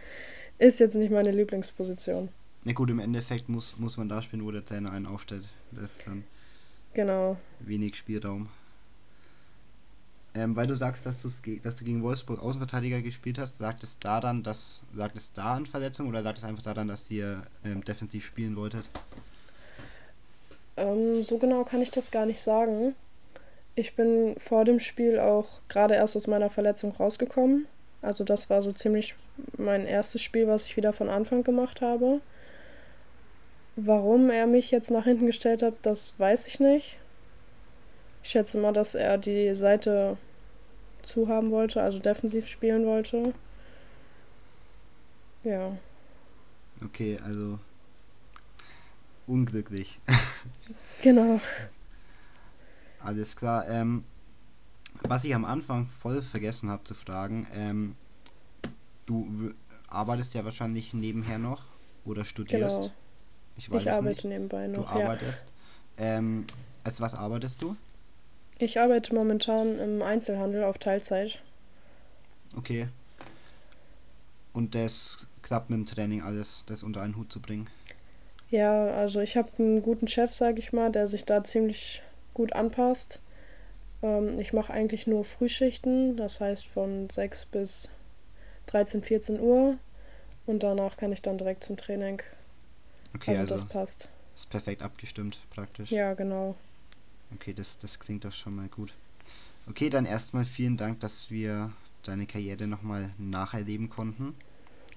ist 0.58 0.78
jetzt 0.78 0.94
nicht 0.94 1.10
meine 1.10 1.32
Lieblingsposition. 1.32 2.28
Ja 2.64 2.72
gut, 2.72 2.88
im 2.88 3.00
Endeffekt 3.00 3.48
muss, 3.48 3.78
muss 3.78 3.96
man 3.96 4.08
da 4.08 4.22
spielen, 4.22 4.44
wo 4.44 4.50
der 4.52 4.64
Trainer 4.64 4.92
einen 4.92 5.06
aufstellt. 5.06 5.48
Das 5.72 5.98
ist 5.98 6.06
dann 6.06 6.24
genau. 6.94 7.36
wenig 7.58 7.96
Spielraum. 7.96 8.48
Ähm, 10.34 10.54
weil 10.54 10.68
du 10.68 10.76
sagst, 10.76 11.06
dass, 11.06 11.22
dass 11.62 11.76
du 11.76 11.84
gegen 11.84 12.02
Wolfsburg 12.02 12.40
Außenverteidiger 12.40 13.02
gespielt 13.02 13.38
hast, 13.38 13.56
sagt 13.56 13.82
es 13.82 13.98
da 13.98 14.20
dann, 14.20 14.44
dass 14.44 14.82
sagt 14.94 15.16
es 15.16 15.32
da 15.32 15.54
an 15.54 15.66
Verletzung 15.66 16.08
oder 16.08 16.22
sagt 16.22 16.38
es 16.38 16.44
einfach 16.44 16.62
daran, 16.62 16.86
dass 16.86 17.10
ihr 17.10 17.42
ähm, 17.64 17.82
defensiv 17.84 18.24
spielen 18.24 18.54
wolltet? 18.54 18.88
Ähm, 20.76 21.22
so 21.24 21.38
genau 21.38 21.64
kann 21.64 21.82
ich 21.82 21.90
das 21.90 22.12
gar 22.12 22.26
nicht 22.26 22.40
sagen. 22.40 22.94
Ich 23.74 23.96
bin 23.96 24.36
vor 24.38 24.64
dem 24.64 24.78
Spiel 24.78 25.18
auch 25.18 25.48
gerade 25.68 25.94
erst 25.94 26.16
aus 26.16 26.28
meiner 26.28 26.50
Verletzung 26.50 26.92
rausgekommen. 26.92 27.66
Also 28.02 28.24
das 28.24 28.48
war 28.50 28.62
so 28.62 28.72
ziemlich 28.72 29.14
mein 29.56 29.86
erstes 29.86 30.22
Spiel, 30.22 30.46
was 30.46 30.66
ich 30.66 30.76
wieder 30.76 30.92
von 30.92 31.08
Anfang 31.08 31.42
gemacht 31.42 31.80
habe. 31.80 32.20
Warum 33.76 34.30
er 34.30 34.46
mich 34.46 34.70
jetzt 34.70 34.90
nach 34.90 35.04
hinten 35.04 35.26
gestellt 35.26 35.62
hat, 35.62 35.74
das 35.82 36.18
weiß 36.18 36.46
ich 36.46 36.60
nicht. 36.60 36.98
Ich 38.22 38.30
schätze 38.30 38.58
mal, 38.58 38.72
dass 38.72 38.94
er 38.94 39.18
die 39.18 39.54
Seite 39.54 40.16
zu 41.02 41.28
haben 41.28 41.50
wollte, 41.50 41.82
also 41.82 41.98
defensiv 41.98 42.46
spielen 42.46 42.86
wollte. 42.86 43.32
Ja. 45.44 45.76
Okay, 46.84 47.18
also 47.24 47.58
unglücklich. 49.26 50.00
genau. 51.02 51.40
Alles 52.98 53.36
klar. 53.36 53.66
Ähm, 53.68 54.04
was 55.02 55.24
ich 55.24 55.34
am 55.34 55.44
Anfang 55.44 55.86
voll 55.86 56.22
vergessen 56.22 56.70
habe 56.70 56.84
zu 56.84 56.94
fragen, 56.94 57.46
ähm, 57.54 57.96
du 59.06 59.52
arbeitest 59.88 60.34
ja 60.34 60.44
wahrscheinlich 60.44 60.92
nebenher 60.92 61.38
noch 61.38 61.62
oder 62.04 62.24
studierst? 62.24 62.80
Genau. 62.80 62.92
Ich, 63.56 63.70
weiß 63.70 63.82
ich 63.82 63.90
arbeite 63.90 64.08
nicht. 64.08 64.24
nebenbei 64.24 64.66
noch. 64.66 64.84
Du 64.84 65.00
arbeitest. 65.00 65.46
Ja. 65.98 66.18
Ähm, 66.18 66.46
als 66.84 67.00
was 67.00 67.14
arbeitest 67.14 67.62
du? 67.62 67.76
Ich 68.60 68.78
arbeite 68.78 69.14
momentan 69.14 69.78
im 69.78 70.02
Einzelhandel 70.02 70.64
auf 70.64 70.76
Teilzeit. 70.76 71.38
Okay. 72.54 72.88
Und 74.52 74.74
das 74.74 75.28
klappt 75.40 75.70
mit 75.70 75.78
dem 75.78 75.86
Training 75.86 76.20
alles, 76.20 76.64
das 76.66 76.82
unter 76.82 77.00
einen 77.00 77.16
Hut 77.16 77.32
zu 77.32 77.40
bringen? 77.40 77.68
Ja, 78.50 78.88
also 78.88 79.20
ich 79.20 79.38
habe 79.38 79.48
einen 79.58 79.80
guten 79.80 80.08
Chef, 80.08 80.34
sage 80.34 80.58
ich 80.58 80.74
mal, 80.74 80.92
der 80.92 81.08
sich 81.08 81.24
da 81.24 81.42
ziemlich 81.42 82.02
gut 82.34 82.52
anpasst. 82.52 83.22
Ähm, 84.02 84.38
ich 84.38 84.52
mache 84.52 84.74
eigentlich 84.74 85.06
nur 85.06 85.24
Frühschichten, 85.24 86.18
das 86.18 86.40
heißt 86.40 86.66
von 86.66 87.08
6 87.08 87.46
bis 87.46 88.04
13, 88.66 89.02
14 89.02 89.40
Uhr. 89.40 89.78
Und 90.44 90.62
danach 90.62 90.98
kann 90.98 91.12
ich 91.12 91.22
dann 91.22 91.38
direkt 91.38 91.64
zum 91.64 91.78
Training. 91.78 92.20
Okay, 93.14 93.30
also, 93.30 93.42
also 93.42 93.54
das 93.54 93.64
passt. 93.64 94.08
ist 94.34 94.50
perfekt 94.50 94.82
abgestimmt 94.82 95.38
praktisch. 95.48 95.90
Ja, 95.90 96.12
genau. 96.12 96.56
Okay, 97.34 97.52
das, 97.52 97.78
das 97.78 97.98
klingt 97.98 98.24
doch 98.24 98.32
schon 98.32 98.56
mal 98.56 98.68
gut. 98.68 98.92
Okay, 99.68 99.90
dann 99.90 100.04
erstmal 100.04 100.44
vielen 100.44 100.76
Dank, 100.76 101.00
dass 101.00 101.30
wir 101.30 101.72
deine 102.02 102.26
Karriere 102.26 102.66
nochmal 102.66 103.14
nacherleben 103.18 103.88
konnten. 103.88 104.34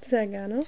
Sehr 0.02 0.28
gerne. 0.28 0.66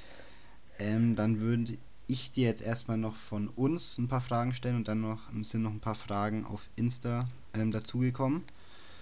Ähm, 0.79 1.15
dann 1.15 1.39
würde 1.39 1.77
ich 2.07 2.31
dir 2.31 2.47
jetzt 2.47 2.61
erstmal 2.61 2.97
noch 2.97 3.15
von 3.15 3.47
uns 3.47 3.97
ein 3.97 4.07
paar 4.07 4.21
Fragen 4.21 4.53
stellen 4.53 4.75
und 4.75 4.87
dann 4.87 5.01
noch 5.01 5.21
sind 5.41 5.63
noch 5.63 5.71
ein 5.71 5.79
paar 5.79 5.95
Fragen 5.95 6.45
auf 6.45 6.69
Insta 6.75 7.27
ähm, 7.53 7.71
dazugekommen. 7.71 8.43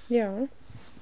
Ja. 0.10 0.47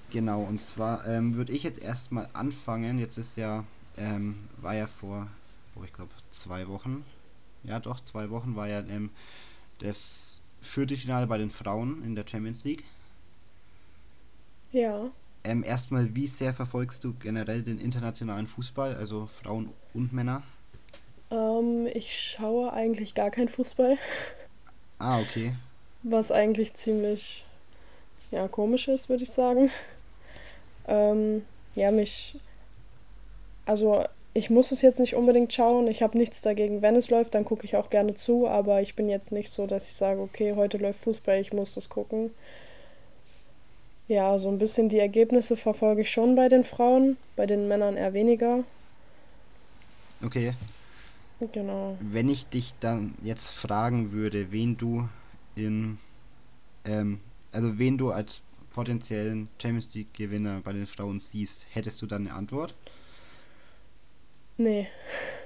Genau, 0.10 0.42
und 0.42 0.60
zwar 0.60 1.06
ähm, 1.08 1.36
würde 1.36 1.54
ich 1.54 1.64
jetzt 1.64 1.82
erstmal 1.82 2.28
anfangen. 2.34 3.00
Jetzt 3.00 3.18
ist 3.18 3.38
ja, 3.38 3.64
ähm, 3.98 4.36
war 4.62 4.76
ja 4.76 4.88
vor, 4.88 5.28
oh, 5.76 5.84
ich 5.84 5.94
glaube, 5.94 6.12
zwei 6.32 6.68
Wochen. 6.68 7.06
Ja, 7.64 7.80
doch, 7.80 8.00
zwei 8.00 8.30
Wochen 8.30 8.56
war 8.56 8.68
ja 8.68 8.80
ähm, 8.80 9.12
das 9.80 10.42
Viertelfinale 10.62 11.28
bei 11.28 11.38
den 11.38 11.50
Frauen 11.50 12.04
in 12.04 12.16
der 12.16 12.26
Champions 12.28 12.64
League. 12.64 12.84
Ja. 14.72 15.10
Ähm, 15.44 15.64
erstmal, 15.64 16.16
wie 16.16 16.28
sehr 16.28 16.54
verfolgst 16.54 17.04
du 17.04 17.14
generell 17.16 17.64
den 17.64 17.80
internationalen 17.80 18.48
Fußball, 18.48 18.96
also 18.96 19.26
Frauen 19.26 19.74
und 19.94 20.14
Männer? 20.14 20.44
Ähm, 21.32 21.88
ich 21.94 22.20
schaue 22.20 22.72
eigentlich 22.74 23.16
gar 23.16 23.32
kein 23.32 23.50
Fußball. 23.50 23.98
Ah, 25.00 25.20
okay. 25.20 25.56
Was 26.04 26.32
eigentlich 26.32 26.76
ziemlich 26.76 27.46
ja, 28.30 28.48
komisch 28.48 28.88
ist, 28.88 29.10
würde 29.10 29.24
ich 29.24 29.32
sagen. 29.32 29.72
Ähm, 30.88 31.44
ja, 31.76 31.92
mich. 31.92 32.40
Also, 33.66 34.06
ich 34.34 34.50
muss 34.50 34.72
es 34.72 34.82
jetzt 34.82 35.00
nicht 35.00 35.16
unbedingt 35.16 35.52
schauen. 35.52 35.88
Ich 35.88 36.02
habe 36.02 36.18
nichts 36.18 36.42
dagegen, 36.42 36.82
wenn 36.82 36.96
es 36.96 37.10
läuft, 37.10 37.36
dann 37.36 37.44
gucke 37.44 37.66
ich 37.66 37.76
auch 37.76 37.90
gerne 37.90 38.16
zu. 38.16 38.48
Aber 38.48 38.82
ich 38.82 38.96
bin 38.96 39.10
jetzt 39.10 39.32
nicht 39.32 39.52
so, 39.52 39.68
dass 39.68 39.88
ich 39.88 39.94
sage, 39.94 40.22
okay, 40.22 40.54
heute 40.56 40.78
läuft 40.78 41.02
Fußball, 41.02 41.40
ich 41.40 41.52
muss 41.52 41.74
das 41.74 41.90
gucken. 41.90 42.32
Ja, 44.08 44.38
so 44.40 44.50
ein 44.50 44.60
bisschen 44.60 44.90
die 44.90 45.00
Ergebnisse 45.00 45.58
verfolge 45.58 46.02
ich 46.02 46.12
schon 46.12 46.36
bei 46.36 46.50
den 46.50 46.64
Frauen, 46.64 47.18
bei 47.36 47.46
den 47.46 47.68
Männern 47.68 47.98
eher 47.98 48.14
weniger. 48.14 48.64
Okay. 50.24 50.54
Genau. 51.52 51.98
Wenn 52.00 52.30
ich 52.30 52.46
dich 52.48 52.76
dann 52.80 53.16
jetzt 53.22 53.50
fragen 53.50 54.12
würde, 54.12 54.52
wen 54.52 54.78
du 54.78 55.10
in, 55.56 55.98
ähm, 56.86 57.20
also 57.52 57.80
wen 57.80 57.98
du 57.98 58.12
als 58.12 58.42
potenziellen 58.74 59.50
Champions 59.62 59.94
League 59.96 60.14
Gewinner 60.14 60.62
bei 60.64 60.74
den 60.74 60.88
Frauen 60.88 61.20
siehst, 61.20 61.68
hättest 61.72 62.02
du 62.02 62.06
dann 62.06 62.28
eine 62.28 62.36
Antwort? 62.36 62.76
Nee. 64.64 64.88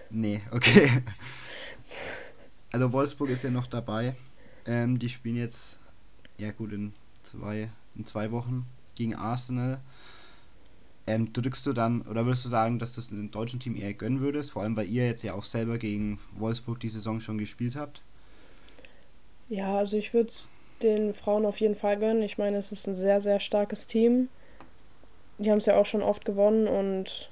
Nee, 0.09 0.41
okay. 0.51 0.89
Also 2.71 2.91
Wolfsburg 2.91 3.29
ist 3.29 3.41
ja 3.43 3.51
noch 3.51 3.67
dabei. 3.67 4.15
Ähm, 4.65 4.99
die 4.99 5.07
spielen 5.07 5.37
jetzt, 5.37 5.79
ja 6.37 6.51
gut, 6.51 6.73
in 6.73 6.91
zwei, 7.23 7.69
in 7.95 8.05
zwei 8.05 8.33
Wochen 8.33 8.65
gegen 8.95 9.15
Arsenal. 9.15 9.79
Ähm, 11.07 11.31
drückst 11.31 11.65
du 11.65 11.71
dann, 11.71 12.01
oder 12.01 12.25
würdest 12.25 12.43
du 12.43 12.49
sagen, 12.49 12.77
dass 12.77 12.95
du 12.95 12.99
es 12.99 13.07
dem 13.07 13.31
deutschen 13.31 13.61
Team 13.61 13.77
eher 13.77 13.93
gönnen 13.93 14.19
würdest? 14.19 14.51
Vor 14.51 14.63
allem, 14.63 14.75
weil 14.75 14.89
ihr 14.89 15.07
jetzt 15.07 15.23
ja 15.23 15.35
auch 15.35 15.45
selber 15.45 15.77
gegen 15.77 16.19
Wolfsburg 16.37 16.81
die 16.81 16.89
Saison 16.89 17.21
schon 17.21 17.37
gespielt 17.37 17.77
habt. 17.77 18.01
Ja, 19.47 19.77
also 19.77 19.95
ich 19.95 20.13
würde 20.13 20.27
es 20.27 20.49
den 20.83 21.13
Frauen 21.13 21.45
auf 21.45 21.61
jeden 21.61 21.75
Fall 21.75 21.97
gönnen. 21.97 22.23
Ich 22.23 22.37
meine, 22.37 22.57
es 22.57 22.73
ist 22.73 22.87
ein 22.89 22.97
sehr, 22.97 23.21
sehr 23.21 23.39
starkes 23.39 23.87
Team. 23.87 24.27
Die 25.37 25.49
haben 25.49 25.59
es 25.59 25.65
ja 25.65 25.77
auch 25.77 25.85
schon 25.85 26.01
oft 26.01 26.25
gewonnen 26.25 26.67
und 26.67 27.29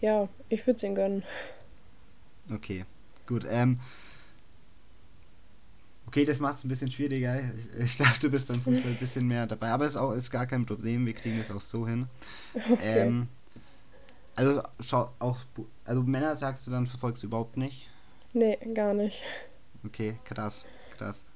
ja, 0.00 0.28
ich 0.48 0.66
würde 0.66 0.76
es 0.76 0.82
ihnen 0.82 0.94
gönnen. 0.94 1.22
Okay, 2.52 2.84
gut. 3.26 3.44
Ähm, 3.48 3.76
okay, 6.06 6.24
das 6.24 6.40
macht 6.40 6.56
es 6.56 6.64
ein 6.64 6.68
bisschen 6.68 6.90
schwieriger. 6.90 7.38
Ich, 7.40 7.84
ich 7.84 7.96
dachte, 7.96 8.20
du 8.20 8.30
bist 8.30 8.48
beim 8.48 8.60
Fußball 8.60 8.92
ein 8.92 8.98
bisschen 8.98 9.26
mehr 9.26 9.46
dabei, 9.46 9.68
aber 9.68 9.84
es 9.84 9.92
ist, 9.92 9.96
auch, 9.96 10.12
ist 10.12 10.30
gar 10.30 10.46
kein 10.46 10.66
Problem. 10.66 11.06
Wir 11.06 11.14
kriegen 11.14 11.38
das 11.38 11.50
auch 11.50 11.60
so 11.60 11.86
hin. 11.86 12.06
Okay. 12.54 13.00
Ähm, 13.00 13.28
also, 14.36 14.62
schau, 14.80 15.10
auch, 15.18 15.38
also 15.84 16.02
Männer 16.02 16.36
sagst 16.36 16.66
du 16.66 16.70
dann, 16.70 16.86
verfolgst 16.86 17.22
du 17.22 17.26
überhaupt 17.26 17.56
nicht? 17.56 17.88
Nee, 18.34 18.58
gar 18.74 18.92
nicht. 18.92 19.22
Okay, 19.84 20.18
krass, 20.24 20.66
krass. 20.96 21.28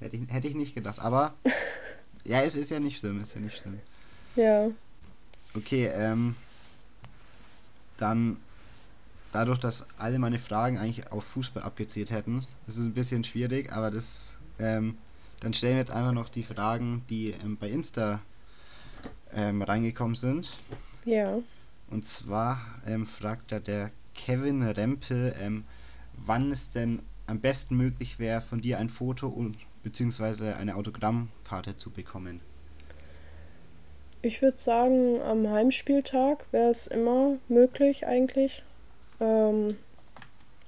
Hätte 0.00 0.16
ich, 0.16 0.30
hätte 0.30 0.48
ich 0.48 0.54
nicht 0.54 0.74
gedacht, 0.74 0.98
aber 0.98 1.34
ja, 2.24 2.42
es 2.42 2.54
ist 2.54 2.70
ja 2.70 2.78
nicht 2.78 2.98
schlimm, 2.98 3.22
ist 3.22 3.34
ja 3.34 3.40
nicht 3.40 3.58
schlimm. 3.58 3.80
Ja. 4.34 4.68
Okay, 5.54 5.86
ähm, 5.86 6.36
dann 7.96 8.36
dadurch, 9.32 9.58
dass 9.58 9.86
alle 9.98 10.18
meine 10.18 10.38
Fragen 10.38 10.78
eigentlich 10.78 11.12
auf 11.12 11.24
Fußball 11.24 11.62
abgezielt 11.62 12.10
hätten, 12.10 12.44
das 12.66 12.76
ist 12.76 12.86
ein 12.86 12.94
bisschen 12.94 13.24
schwierig, 13.24 13.72
aber 13.72 13.90
das, 13.90 14.36
ähm, 14.58 14.96
dann 15.40 15.52
stellen 15.52 15.74
wir 15.74 15.80
jetzt 15.80 15.90
einfach 15.90 16.12
noch 16.12 16.28
die 16.28 16.42
Fragen, 16.42 17.04
die 17.10 17.30
ähm, 17.30 17.56
bei 17.56 17.70
Insta 17.70 18.20
ähm, 19.34 19.62
reingekommen 19.62 20.16
sind. 20.16 20.56
Ja. 21.04 21.38
Und 21.90 22.04
zwar 22.04 22.60
ähm, 22.86 23.06
fragt 23.06 23.52
da 23.52 23.60
der 23.60 23.90
Kevin 24.14 24.62
Rempel, 24.62 25.34
ähm, 25.38 25.64
wann 26.24 26.50
es 26.50 26.70
denn 26.70 27.02
am 27.26 27.40
besten 27.40 27.76
möglich 27.76 28.18
wäre, 28.18 28.40
von 28.40 28.60
dir 28.60 28.78
ein 28.78 28.88
Foto 28.88 29.28
und 29.28 29.56
beziehungsweise 29.82 30.56
eine 30.56 30.76
Autogrammkarte 30.76 31.76
zu 31.76 31.90
bekommen. 31.90 32.40
Ich 34.26 34.42
würde 34.42 34.56
sagen, 34.56 35.22
am 35.22 35.48
Heimspieltag 35.48 36.46
wäre 36.50 36.68
es 36.68 36.88
immer 36.88 37.36
möglich 37.46 38.08
eigentlich. 38.08 38.64
Ähm, 39.20 39.76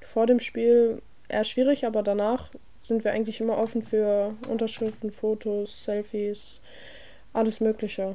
vor 0.00 0.26
dem 0.26 0.38
Spiel 0.38 1.02
eher 1.28 1.42
schwierig, 1.42 1.84
aber 1.84 2.04
danach 2.04 2.52
sind 2.82 3.02
wir 3.02 3.10
eigentlich 3.10 3.40
immer 3.40 3.58
offen 3.58 3.82
für 3.82 4.36
Unterschriften, 4.46 5.10
Fotos, 5.10 5.82
Selfies, 5.82 6.60
alles 7.32 7.58
Mögliche. 7.58 8.14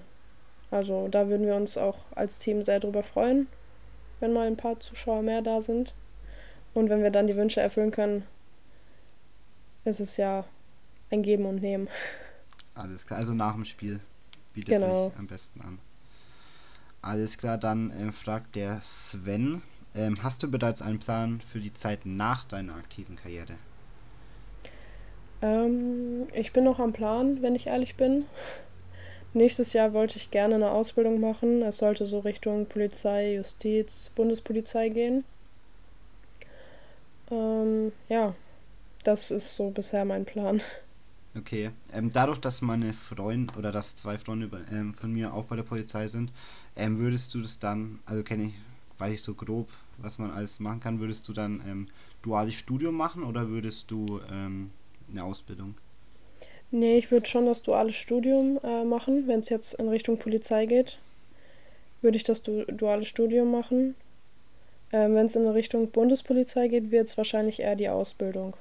Also 0.72 1.10
da 1.10 1.28
würden 1.28 1.46
wir 1.46 1.56
uns 1.56 1.78
auch 1.78 1.98
als 2.16 2.40
Team 2.40 2.64
sehr 2.64 2.80
drüber 2.80 3.04
freuen, 3.04 3.48
wenn 4.22 4.32
mal 4.32 4.48
ein 4.48 4.56
paar 4.56 4.80
Zuschauer 4.80 5.24
mehr 5.24 5.42
da 5.42 5.62
sind. 5.62 5.94
Und 6.74 6.90
wenn 6.90 7.04
wir 7.04 7.12
dann 7.12 7.28
die 7.28 7.36
Wünsche 7.36 7.60
erfüllen 7.60 7.92
können, 7.92 8.24
ist 9.84 10.00
es 10.00 10.16
ja 10.16 10.46
ein 11.12 11.22
Geben 11.22 11.46
und 11.46 11.62
Nehmen. 11.62 11.90
Alles 12.76 13.06
klar, 13.06 13.20
also 13.20 13.34
nach 13.34 13.56
dem 13.56 13.66
Spiel 13.66 14.00
bietet 14.54 14.80
Genau. 14.80 14.80
sich 14.80 15.18
am 15.18 15.28
besten 15.28 15.62
an. 15.62 15.80
Alles 17.04 17.38
klar, 17.38 17.60
dann 17.60 17.92
ähm, 17.92 18.14
fragt 18.14 18.56
der 18.56 18.82
Sven, 18.82 19.62
ähm, 19.94 20.24
hast 20.24 20.42
du 20.42 20.50
bereits 20.50 20.82
einen 20.82 20.98
Plan 21.00 21.40
für 21.42 21.60
die 21.60 21.74
Zeit 21.74 22.06
nach 22.06 22.46
deiner 22.46 22.76
aktiven 22.76 23.16
Karriere? 23.16 23.58
Ähm, 25.42 26.28
ich 26.34 26.54
bin 26.54 26.64
noch 26.64 26.80
am 26.80 26.94
Plan, 26.94 27.42
wenn 27.42 27.56
ich 27.56 27.68
ehrlich 27.68 27.98
bin. 27.98 28.26
Nächstes 29.34 29.74
Jahr 29.74 29.94
wollte 29.94 30.18
ich 30.18 30.32
gerne 30.32 30.56
eine 30.56 30.72
Ausbildung 30.72 31.20
machen. 31.20 31.62
Es 31.62 31.78
sollte 31.78 32.06
so 32.06 32.20
Richtung 32.20 32.68
Polizei, 32.68 33.36
Justiz, 33.36 34.10
Bundespolizei 34.16 34.90
gehen. 34.90 35.26
Ähm, 37.32 37.92
ja, 38.10 38.36
das 39.04 39.32
ist 39.32 39.58
so 39.58 39.72
bisher 39.72 40.06
mein 40.06 40.26
Plan. 40.26 40.62
Okay, 41.36 41.72
ähm, 41.94 42.12
dadurch, 42.12 42.38
dass 42.40 42.62
meine 42.62 42.94
Freunde 42.94 43.56
oder 43.58 43.72
dass 43.72 43.96
zwei 43.96 44.18
Freunde 44.20 44.50
ähm, 44.72 44.94
von 44.94 45.12
mir 45.12 45.34
auch 45.34 45.46
bei 45.46 45.56
der 45.56 45.64
Polizei 45.64 46.08
sind, 46.08 46.32
ähm, 46.76 47.00
würdest 47.00 47.34
du 47.34 47.42
das 47.42 47.58
dann, 47.58 48.00
also 48.06 48.24
kenne 48.24 48.46
ich, 48.46 48.54
weiß 49.00 49.14
ich 49.16 49.22
so 49.24 49.34
grob, 49.34 49.68
was 49.98 50.20
man 50.20 50.30
alles 50.30 50.60
machen 50.60 50.80
kann, 50.80 51.00
würdest 51.00 51.28
du 51.28 51.34
dann 51.34 51.62
ähm, 51.68 51.88
duales 52.22 52.54
Studium 52.54 52.96
machen 52.96 53.24
oder 53.24 53.50
würdest 53.50 53.90
du 53.90 54.20
ähm, 54.32 54.70
eine 55.10 55.24
Ausbildung? 55.24 55.74
Nee, 56.70 56.98
ich 56.98 57.12
würde 57.12 57.28
schon 57.28 57.46
das 57.46 57.64
duale 57.64 57.94
Studium 57.94 58.60
äh, 58.64 58.84
machen. 58.84 59.28
Wenn 59.28 59.40
es 59.40 59.50
jetzt 59.50 59.74
in 59.76 59.90
Richtung 59.90 60.18
Polizei 60.18 60.66
geht, 60.68 61.00
würde 62.02 62.18
ich 62.18 62.24
das 62.24 62.44
du 62.44 62.66
duale 62.66 63.06
Studium 63.06 63.52
machen. 63.52 63.96
Ähm, 64.92 65.16
Wenn 65.16 65.28
es 65.28 65.36
in 65.36 65.48
Richtung 65.48 65.90
Bundespolizei 65.90 66.68
geht, 66.68 66.92
wird 66.92 67.08
es 67.08 67.18
wahrscheinlich 67.18 67.60
eher 67.60 67.76
die 67.76 67.90
Ausbildung. 67.90 68.56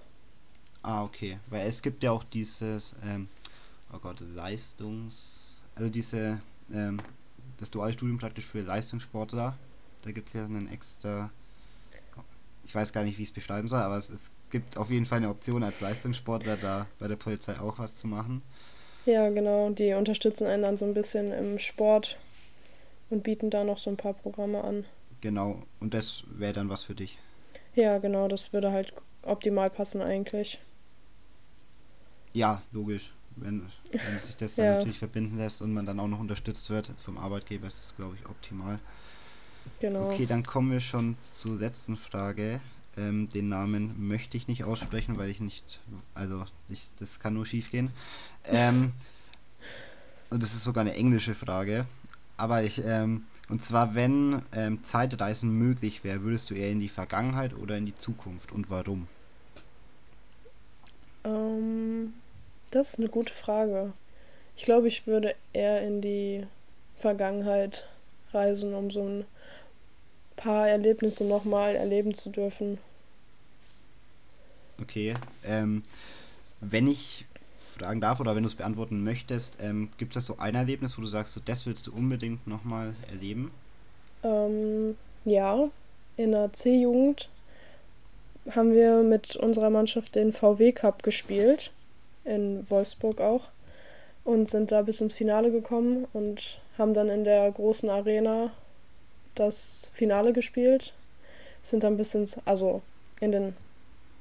Ah, 0.82 1.04
okay. 1.04 1.38
Weil 1.48 1.66
es 1.66 1.82
gibt 1.82 2.02
ja 2.02 2.10
auch 2.10 2.24
dieses, 2.24 2.94
ähm, 3.04 3.28
oh 3.92 3.98
Gott, 3.98 4.20
Leistungs... 4.34 5.62
Also 5.74 5.88
diese, 5.88 6.40
ähm, 6.72 7.00
das 7.58 7.70
Dualstudium 7.70 8.18
praktisch 8.18 8.44
für 8.44 8.60
Leistungssportler. 8.60 9.56
Da 10.02 10.10
gibt 10.10 10.28
es 10.28 10.34
ja 10.34 10.44
einen 10.44 10.70
extra... 10.70 11.30
Ich 12.64 12.74
weiß 12.74 12.92
gar 12.92 13.04
nicht, 13.04 13.18
wie 13.18 13.22
ich 13.22 13.30
es 13.30 13.34
beschreiben 13.34 13.68
soll, 13.68 13.80
aber 13.80 13.96
es, 13.96 14.10
es 14.10 14.30
gibt 14.50 14.76
auf 14.76 14.90
jeden 14.90 15.06
Fall 15.06 15.18
eine 15.18 15.30
Option 15.30 15.62
als 15.62 15.80
Leistungssportler 15.80 16.56
da 16.56 16.86
bei 16.98 17.08
der 17.08 17.16
Polizei 17.16 17.58
auch 17.58 17.78
was 17.78 17.96
zu 17.96 18.06
machen. 18.06 18.42
Ja, 19.06 19.30
genau. 19.30 19.70
Die 19.70 19.94
unterstützen 19.94 20.46
einen 20.46 20.62
dann 20.62 20.76
so 20.76 20.84
ein 20.84 20.94
bisschen 20.94 21.32
im 21.32 21.58
Sport 21.58 22.18
und 23.10 23.22
bieten 23.24 23.50
da 23.50 23.64
noch 23.64 23.78
so 23.78 23.90
ein 23.90 23.96
paar 23.96 24.14
Programme 24.14 24.62
an. 24.62 24.84
Genau. 25.20 25.60
Und 25.80 25.94
das 25.94 26.24
wäre 26.26 26.52
dann 26.52 26.68
was 26.68 26.84
für 26.84 26.94
dich. 26.94 27.18
Ja, 27.74 27.98
genau, 27.98 28.28
das 28.28 28.52
würde 28.52 28.70
halt 28.70 28.92
optimal 29.22 29.70
passen 29.70 30.02
eigentlich. 30.02 30.58
Ja, 32.34 32.62
logisch. 32.72 33.12
Wenn, 33.36 33.62
wenn 34.04 34.18
sich 34.18 34.36
das 34.36 34.54
dann 34.54 34.66
Ja. 34.66 34.72
natürlich 34.74 34.98
verbinden 34.98 35.36
lässt 35.36 35.62
und 35.62 35.72
man 35.72 35.86
dann 35.86 35.98
auch 36.00 36.08
noch 36.08 36.18
unterstützt 36.20 36.68
wird 36.70 36.90
vom 37.04 37.16
Arbeitgeber, 37.18 37.66
ist 37.66 37.80
das, 37.80 37.94
glaube 37.94 38.16
ich, 38.16 38.26
optimal. 38.28 38.78
Genau. 39.80 40.02
Okay, 40.04 40.26
dann 40.26 40.44
kommen 40.44 40.70
wir 40.70 40.80
schon 40.80 41.16
zur 41.22 41.56
letzten 41.58 41.96
Frage. 41.96 42.60
Ähm, 42.96 43.28
den 43.30 43.48
Namen 43.48 44.06
möchte 44.06 44.36
ich 44.36 44.48
nicht 44.48 44.64
aussprechen, 44.64 45.16
weil 45.16 45.30
ich 45.30 45.40
nicht, 45.40 45.80
also 46.14 46.44
ich, 46.68 46.90
das 46.98 47.18
kann 47.20 47.34
nur 47.34 47.46
schief 47.46 47.70
gehen. 47.70 47.90
Ähm, 48.44 48.92
und 50.30 50.42
das 50.42 50.54
ist 50.54 50.64
sogar 50.64 50.82
eine 50.82 50.94
englische 50.94 51.34
Frage. 51.34 51.86
Aber 52.36 52.62
ich, 52.64 52.82
ähm, 52.84 53.24
und 53.48 53.62
zwar, 53.62 53.94
wenn 53.94 54.42
ähm, 54.52 54.82
Zeitreisen 54.84 55.50
möglich 55.50 56.04
wäre, 56.04 56.22
würdest 56.22 56.50
du 56.50 56.54
eher 56.54 56.70
in 56.70 56.80
die 56.80 56.88
Vergangenheit 56.88 57.54
oder 57.54 57.76
in 57.78 57.86
die 57.86 57.94
Zukunft 57.94 58.52
und 58.52 58.68
warum? 58.70 59.06
Ähm, 61.24 62.12
das 62.72 62.90
ist 62.90 62.98
eine 62.98 63.08
gute 63.08 63.32
Frage. 63.32 63.92
Ich 64.56 64.64
glaube, 64.64 64.88
ich 64.88 65.06
würde 65.06 65.34
eher 65.52 65.82
in 65.82 66.00
die 66.00 66.46
Vergangenheit 66.96 67.86
reisen, 68.32 68.74
um 68.74 68.90
so 68.90 69.02
ein 69.02 69.24
paar 70.36 70.68
Erlebnisse 70.68 71.24
nochmal 71.24 71.76
erleben 71.76 72.14
zu 72.14 72.30
dürfen. 72.30 72.78
Okay. 74.80 75.14
Ähm, 75.44 75.84
wenn 76.60 76.86
ich 76.86 77.26
fragen 77.78 78.00
darf 78.00 78.20
oder 78.20 78.34
wenn 78.34 78.42
du 78.42 78.48
es 78.48 78.54
beantworten 78.54 79.04
möchtest, 79.04 79.58
ähm, 79.60 79.90
gibt 79.98 80.16
es 80.16 80.26
so 80.26 80.36
ein 80.38 80.54
Erlebnis, 80.54 80.96
wo 80.98 81.02
du 81.02 81.08
sagst, 81.08 81.34
so, 81.34 81.40
das 81.44 81.66
willst 81.66 81.86
du 81.86 81.92
unbedingt 81.92 82.46
nochmal 82.46 82.94
erleben? 83.08 83.50
Ähm, 84.22 84.96
ja, 85.24 85.68
in 86.16 86.32
der 86.32 86.52
C-Jugend 86.52 87.28
haben 88.50 88.72
wir 88.72 89.02
mit 89.02 89.36
unserer 89.36 89.70
Mannschaft 89.70 90.14
den 90.14 90.32
VW 90.32 90.72
Cup 90.72 91.02
gespielt, 91.02 91.70
in 92.24 92.68
Wolfsburg 92.70 93.20
auch, 93.20 93.48
und 94.24 94.48
sind 94.48 94.70
da 94.70 94.82
bis 94.82 95.00
ins 95.00 95.14
Finale 95.14 95.50
gekommen 95.50 96.06
und 96.12 96.60
haben 96.78 96.94
dann 96.94 97.08
in 97.08 97.24
der 97.24 97.50
großen 97.50 97.90
Arena 97.90 98.52
das 99.34 99.90
Finale 99.94 100.32
gespielt. 100.32 100.94
Sind 101.62 101.84
dann 101.84 101.96
bis 101.96 102.14
ins, 102.14 102.38
also 102.46 102.82
in 103.20 103.32
den 103.32 103.56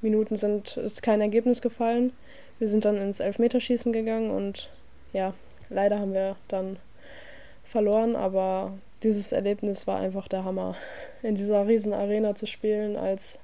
Minuten 0.01 0.35
sind, 0.35 0.77
ist 0.77 1.03
kein 1.03 1.21
Ergebnis 1.21 1.61
gefallen. 1.61 2.13
Wir 2.59 2.67
sind 2.67 2.85
dann 2.85 2.97
ins 2.97 3.19
Elfmeterschießen 3.19 3.91
gegangen 3.91 4.31
und 4.31 4.69
ja, 5.13 5.33
leider 5.69 5.99
haben 5.99 6.13
wir 6.13 6.35
dann 6.47 6.77
verloren, 7.63 8.15
aber 8.15 8.73
dieses 9.03 9.31
Erlebnis 9.31 9.87
war 9.87 9.99
einfach 9.99 10.27
der 10.27 10.43
Hammer. 10.43 10.75
In 11.23 11.35
dieser 11.35 11.67
riesen 11.67 11.93
Arena 11.93 12.35
zu 12.35 12.45
spielen 12.45 12.95
als 12.95 13.39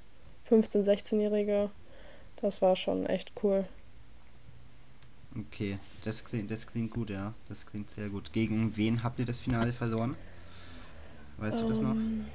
15-, 0.49 0.83
16-Jährige, 0.83 1.69
das 2.41 2.61
war 2.61 2.75
schon 2.75 3.05
echt 3.05 3.31
cool. 3.43 3.65
Okay, 5.37 5.77
das 6.03 6.23
klingt, 6.23 6.49
das 6.49 6.65
klingt 6.65 6.91
gut, 6.91 7.09
ja. 7.09 7.33
Das 7.47 7.65
klingt 7.65 7.89
sehr 7.91 8.09
gut. 8.09 8.33
Gegen 8.33 8.75
wen 8.75 9.03
habt 9.03 9.19
ihr 9.19 9.25
das 9.25 9.39
Finale 9.39 9.71
verloren? 9.73 10.15
Weißt 11.37 11.61
du 11.61 11.65
das 11.65 11.81
noch? 11.81 11.95
Ähm, 11.95 12.25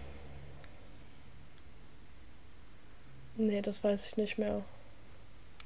Nee, 3.36 3.62
das 3.62 3.82
weiß 3.82 4.06
ich 4.06 4.16
nicht 4.16 4.38
mehr. 4.38 4.62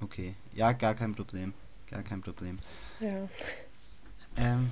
Okay, 0.01 0.35
ja, 0.55 0.73
gar 0.73 0.95
kein 0.95 1.15
Problem. 1.15 1.53
Gar 1.91 2.03
kein 2.03 2.21
Problem. 2.21 2.59
Ja. 3.01 3.29
Ähm, 4.37 4.71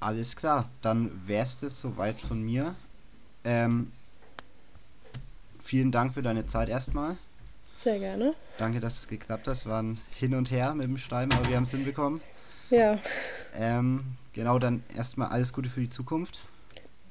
alles 0.00 0.36
klar, 0.36 0.70
dann 0.80 1.10
wär's 1.26 1.58
das 1.58 1.78
soweit 1.78 2.20
von 2.20 2.42
mir. 2.42 2.74
Ähm, 3.44 3.90
vielen 5.60 5.90
Dank 5.90 6.14
für 6.14 6.22
deine 6.22 6.46
Zeit 6.46 6.68
erstmal. 6.68 7.16
Sehr 7.82 7.98
gerne. 7.98 8.34
Danke, 8.58 8.78
dass 8.78 8.94
es 9.00 9.08
geklappt 9.08 9.48
hat. 9.48 9.54
Es 9.54 9.66
war 9.66 9.82
ein 9.82 9.98
Hin 10.16 10.34
und 10.36 10.52
Her 10.52 10.72
mit 10.74 10.86
dem 10.86 10.98
Schreiben, 10.98 11.32
aber 11.32 11.48
wir 11.48 11.56
haben 11.56 11.64
es 11.64 11.72
hinbekommen. 11.72 12.20
Ja, 12.70 12.98
Ähm, 13.54 14.02
genau, 14.32 14.58
dann 14.60 14.84
erstmal 14.96 15.28
alles 15.28 15.52
Gute 15.52 15.68
für 15.68 15.80
die 15.80 15.90
Zukunft. 15.90 16.40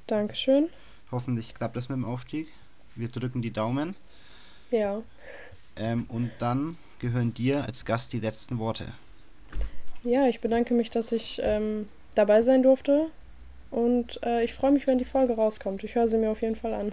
Dankeschön. 0.06 0.68
Hoffentlich 1.10 1.54
klappt 1.54 1.76
das 1.76 1.88
mit 1.88 1.96
dem 1.96 2.04
Aufstieg. 2.06 2.48
Wir 2.96 3.08
drücken 3.08 3.42
die 3.42 3.52
Daumen. 3.52 3.94
Ja. 4.70 5.02
Ähm, 5.76 6.06
und 6.08 6.30
dann 6.38 6.78
gehören 7.00 7.34
dir 7.34 7.64
als 7.64 7.84
Gast 7.84 8.12
die 8.14 8.20
letzten 8.20 8.58
Worte. 8.58 8.92
Ja, 10.04 10.26
ich 10.26 10.40
bedanke 10.40 10.74
mich, 10.74 10.90
dass 10.90 11.12
ich 11.12 11.38
ähm, 11.44 11.86
dabei 12.14 12.42
sein 12.42 12.62
durfte. 12.62 13.10
Und 13.70 14.20
äh, 14.24 14.42
ich 14.42 14.54
freue 14.54 14.72
mich, 14.72 14.86
wenn 14.86 14.98
die 14.98 15.04
Folge 15.04 15.34
rauskommt. 15.34 15.84
Ich 15.84 15.94
höre 15.94 16.08
sie 16.08 16.18
mir 16.18 16.30
auf 16.30 16.42
jeden 16.42 16.56
Fall 16.56 16.74
an. 16.74 16.92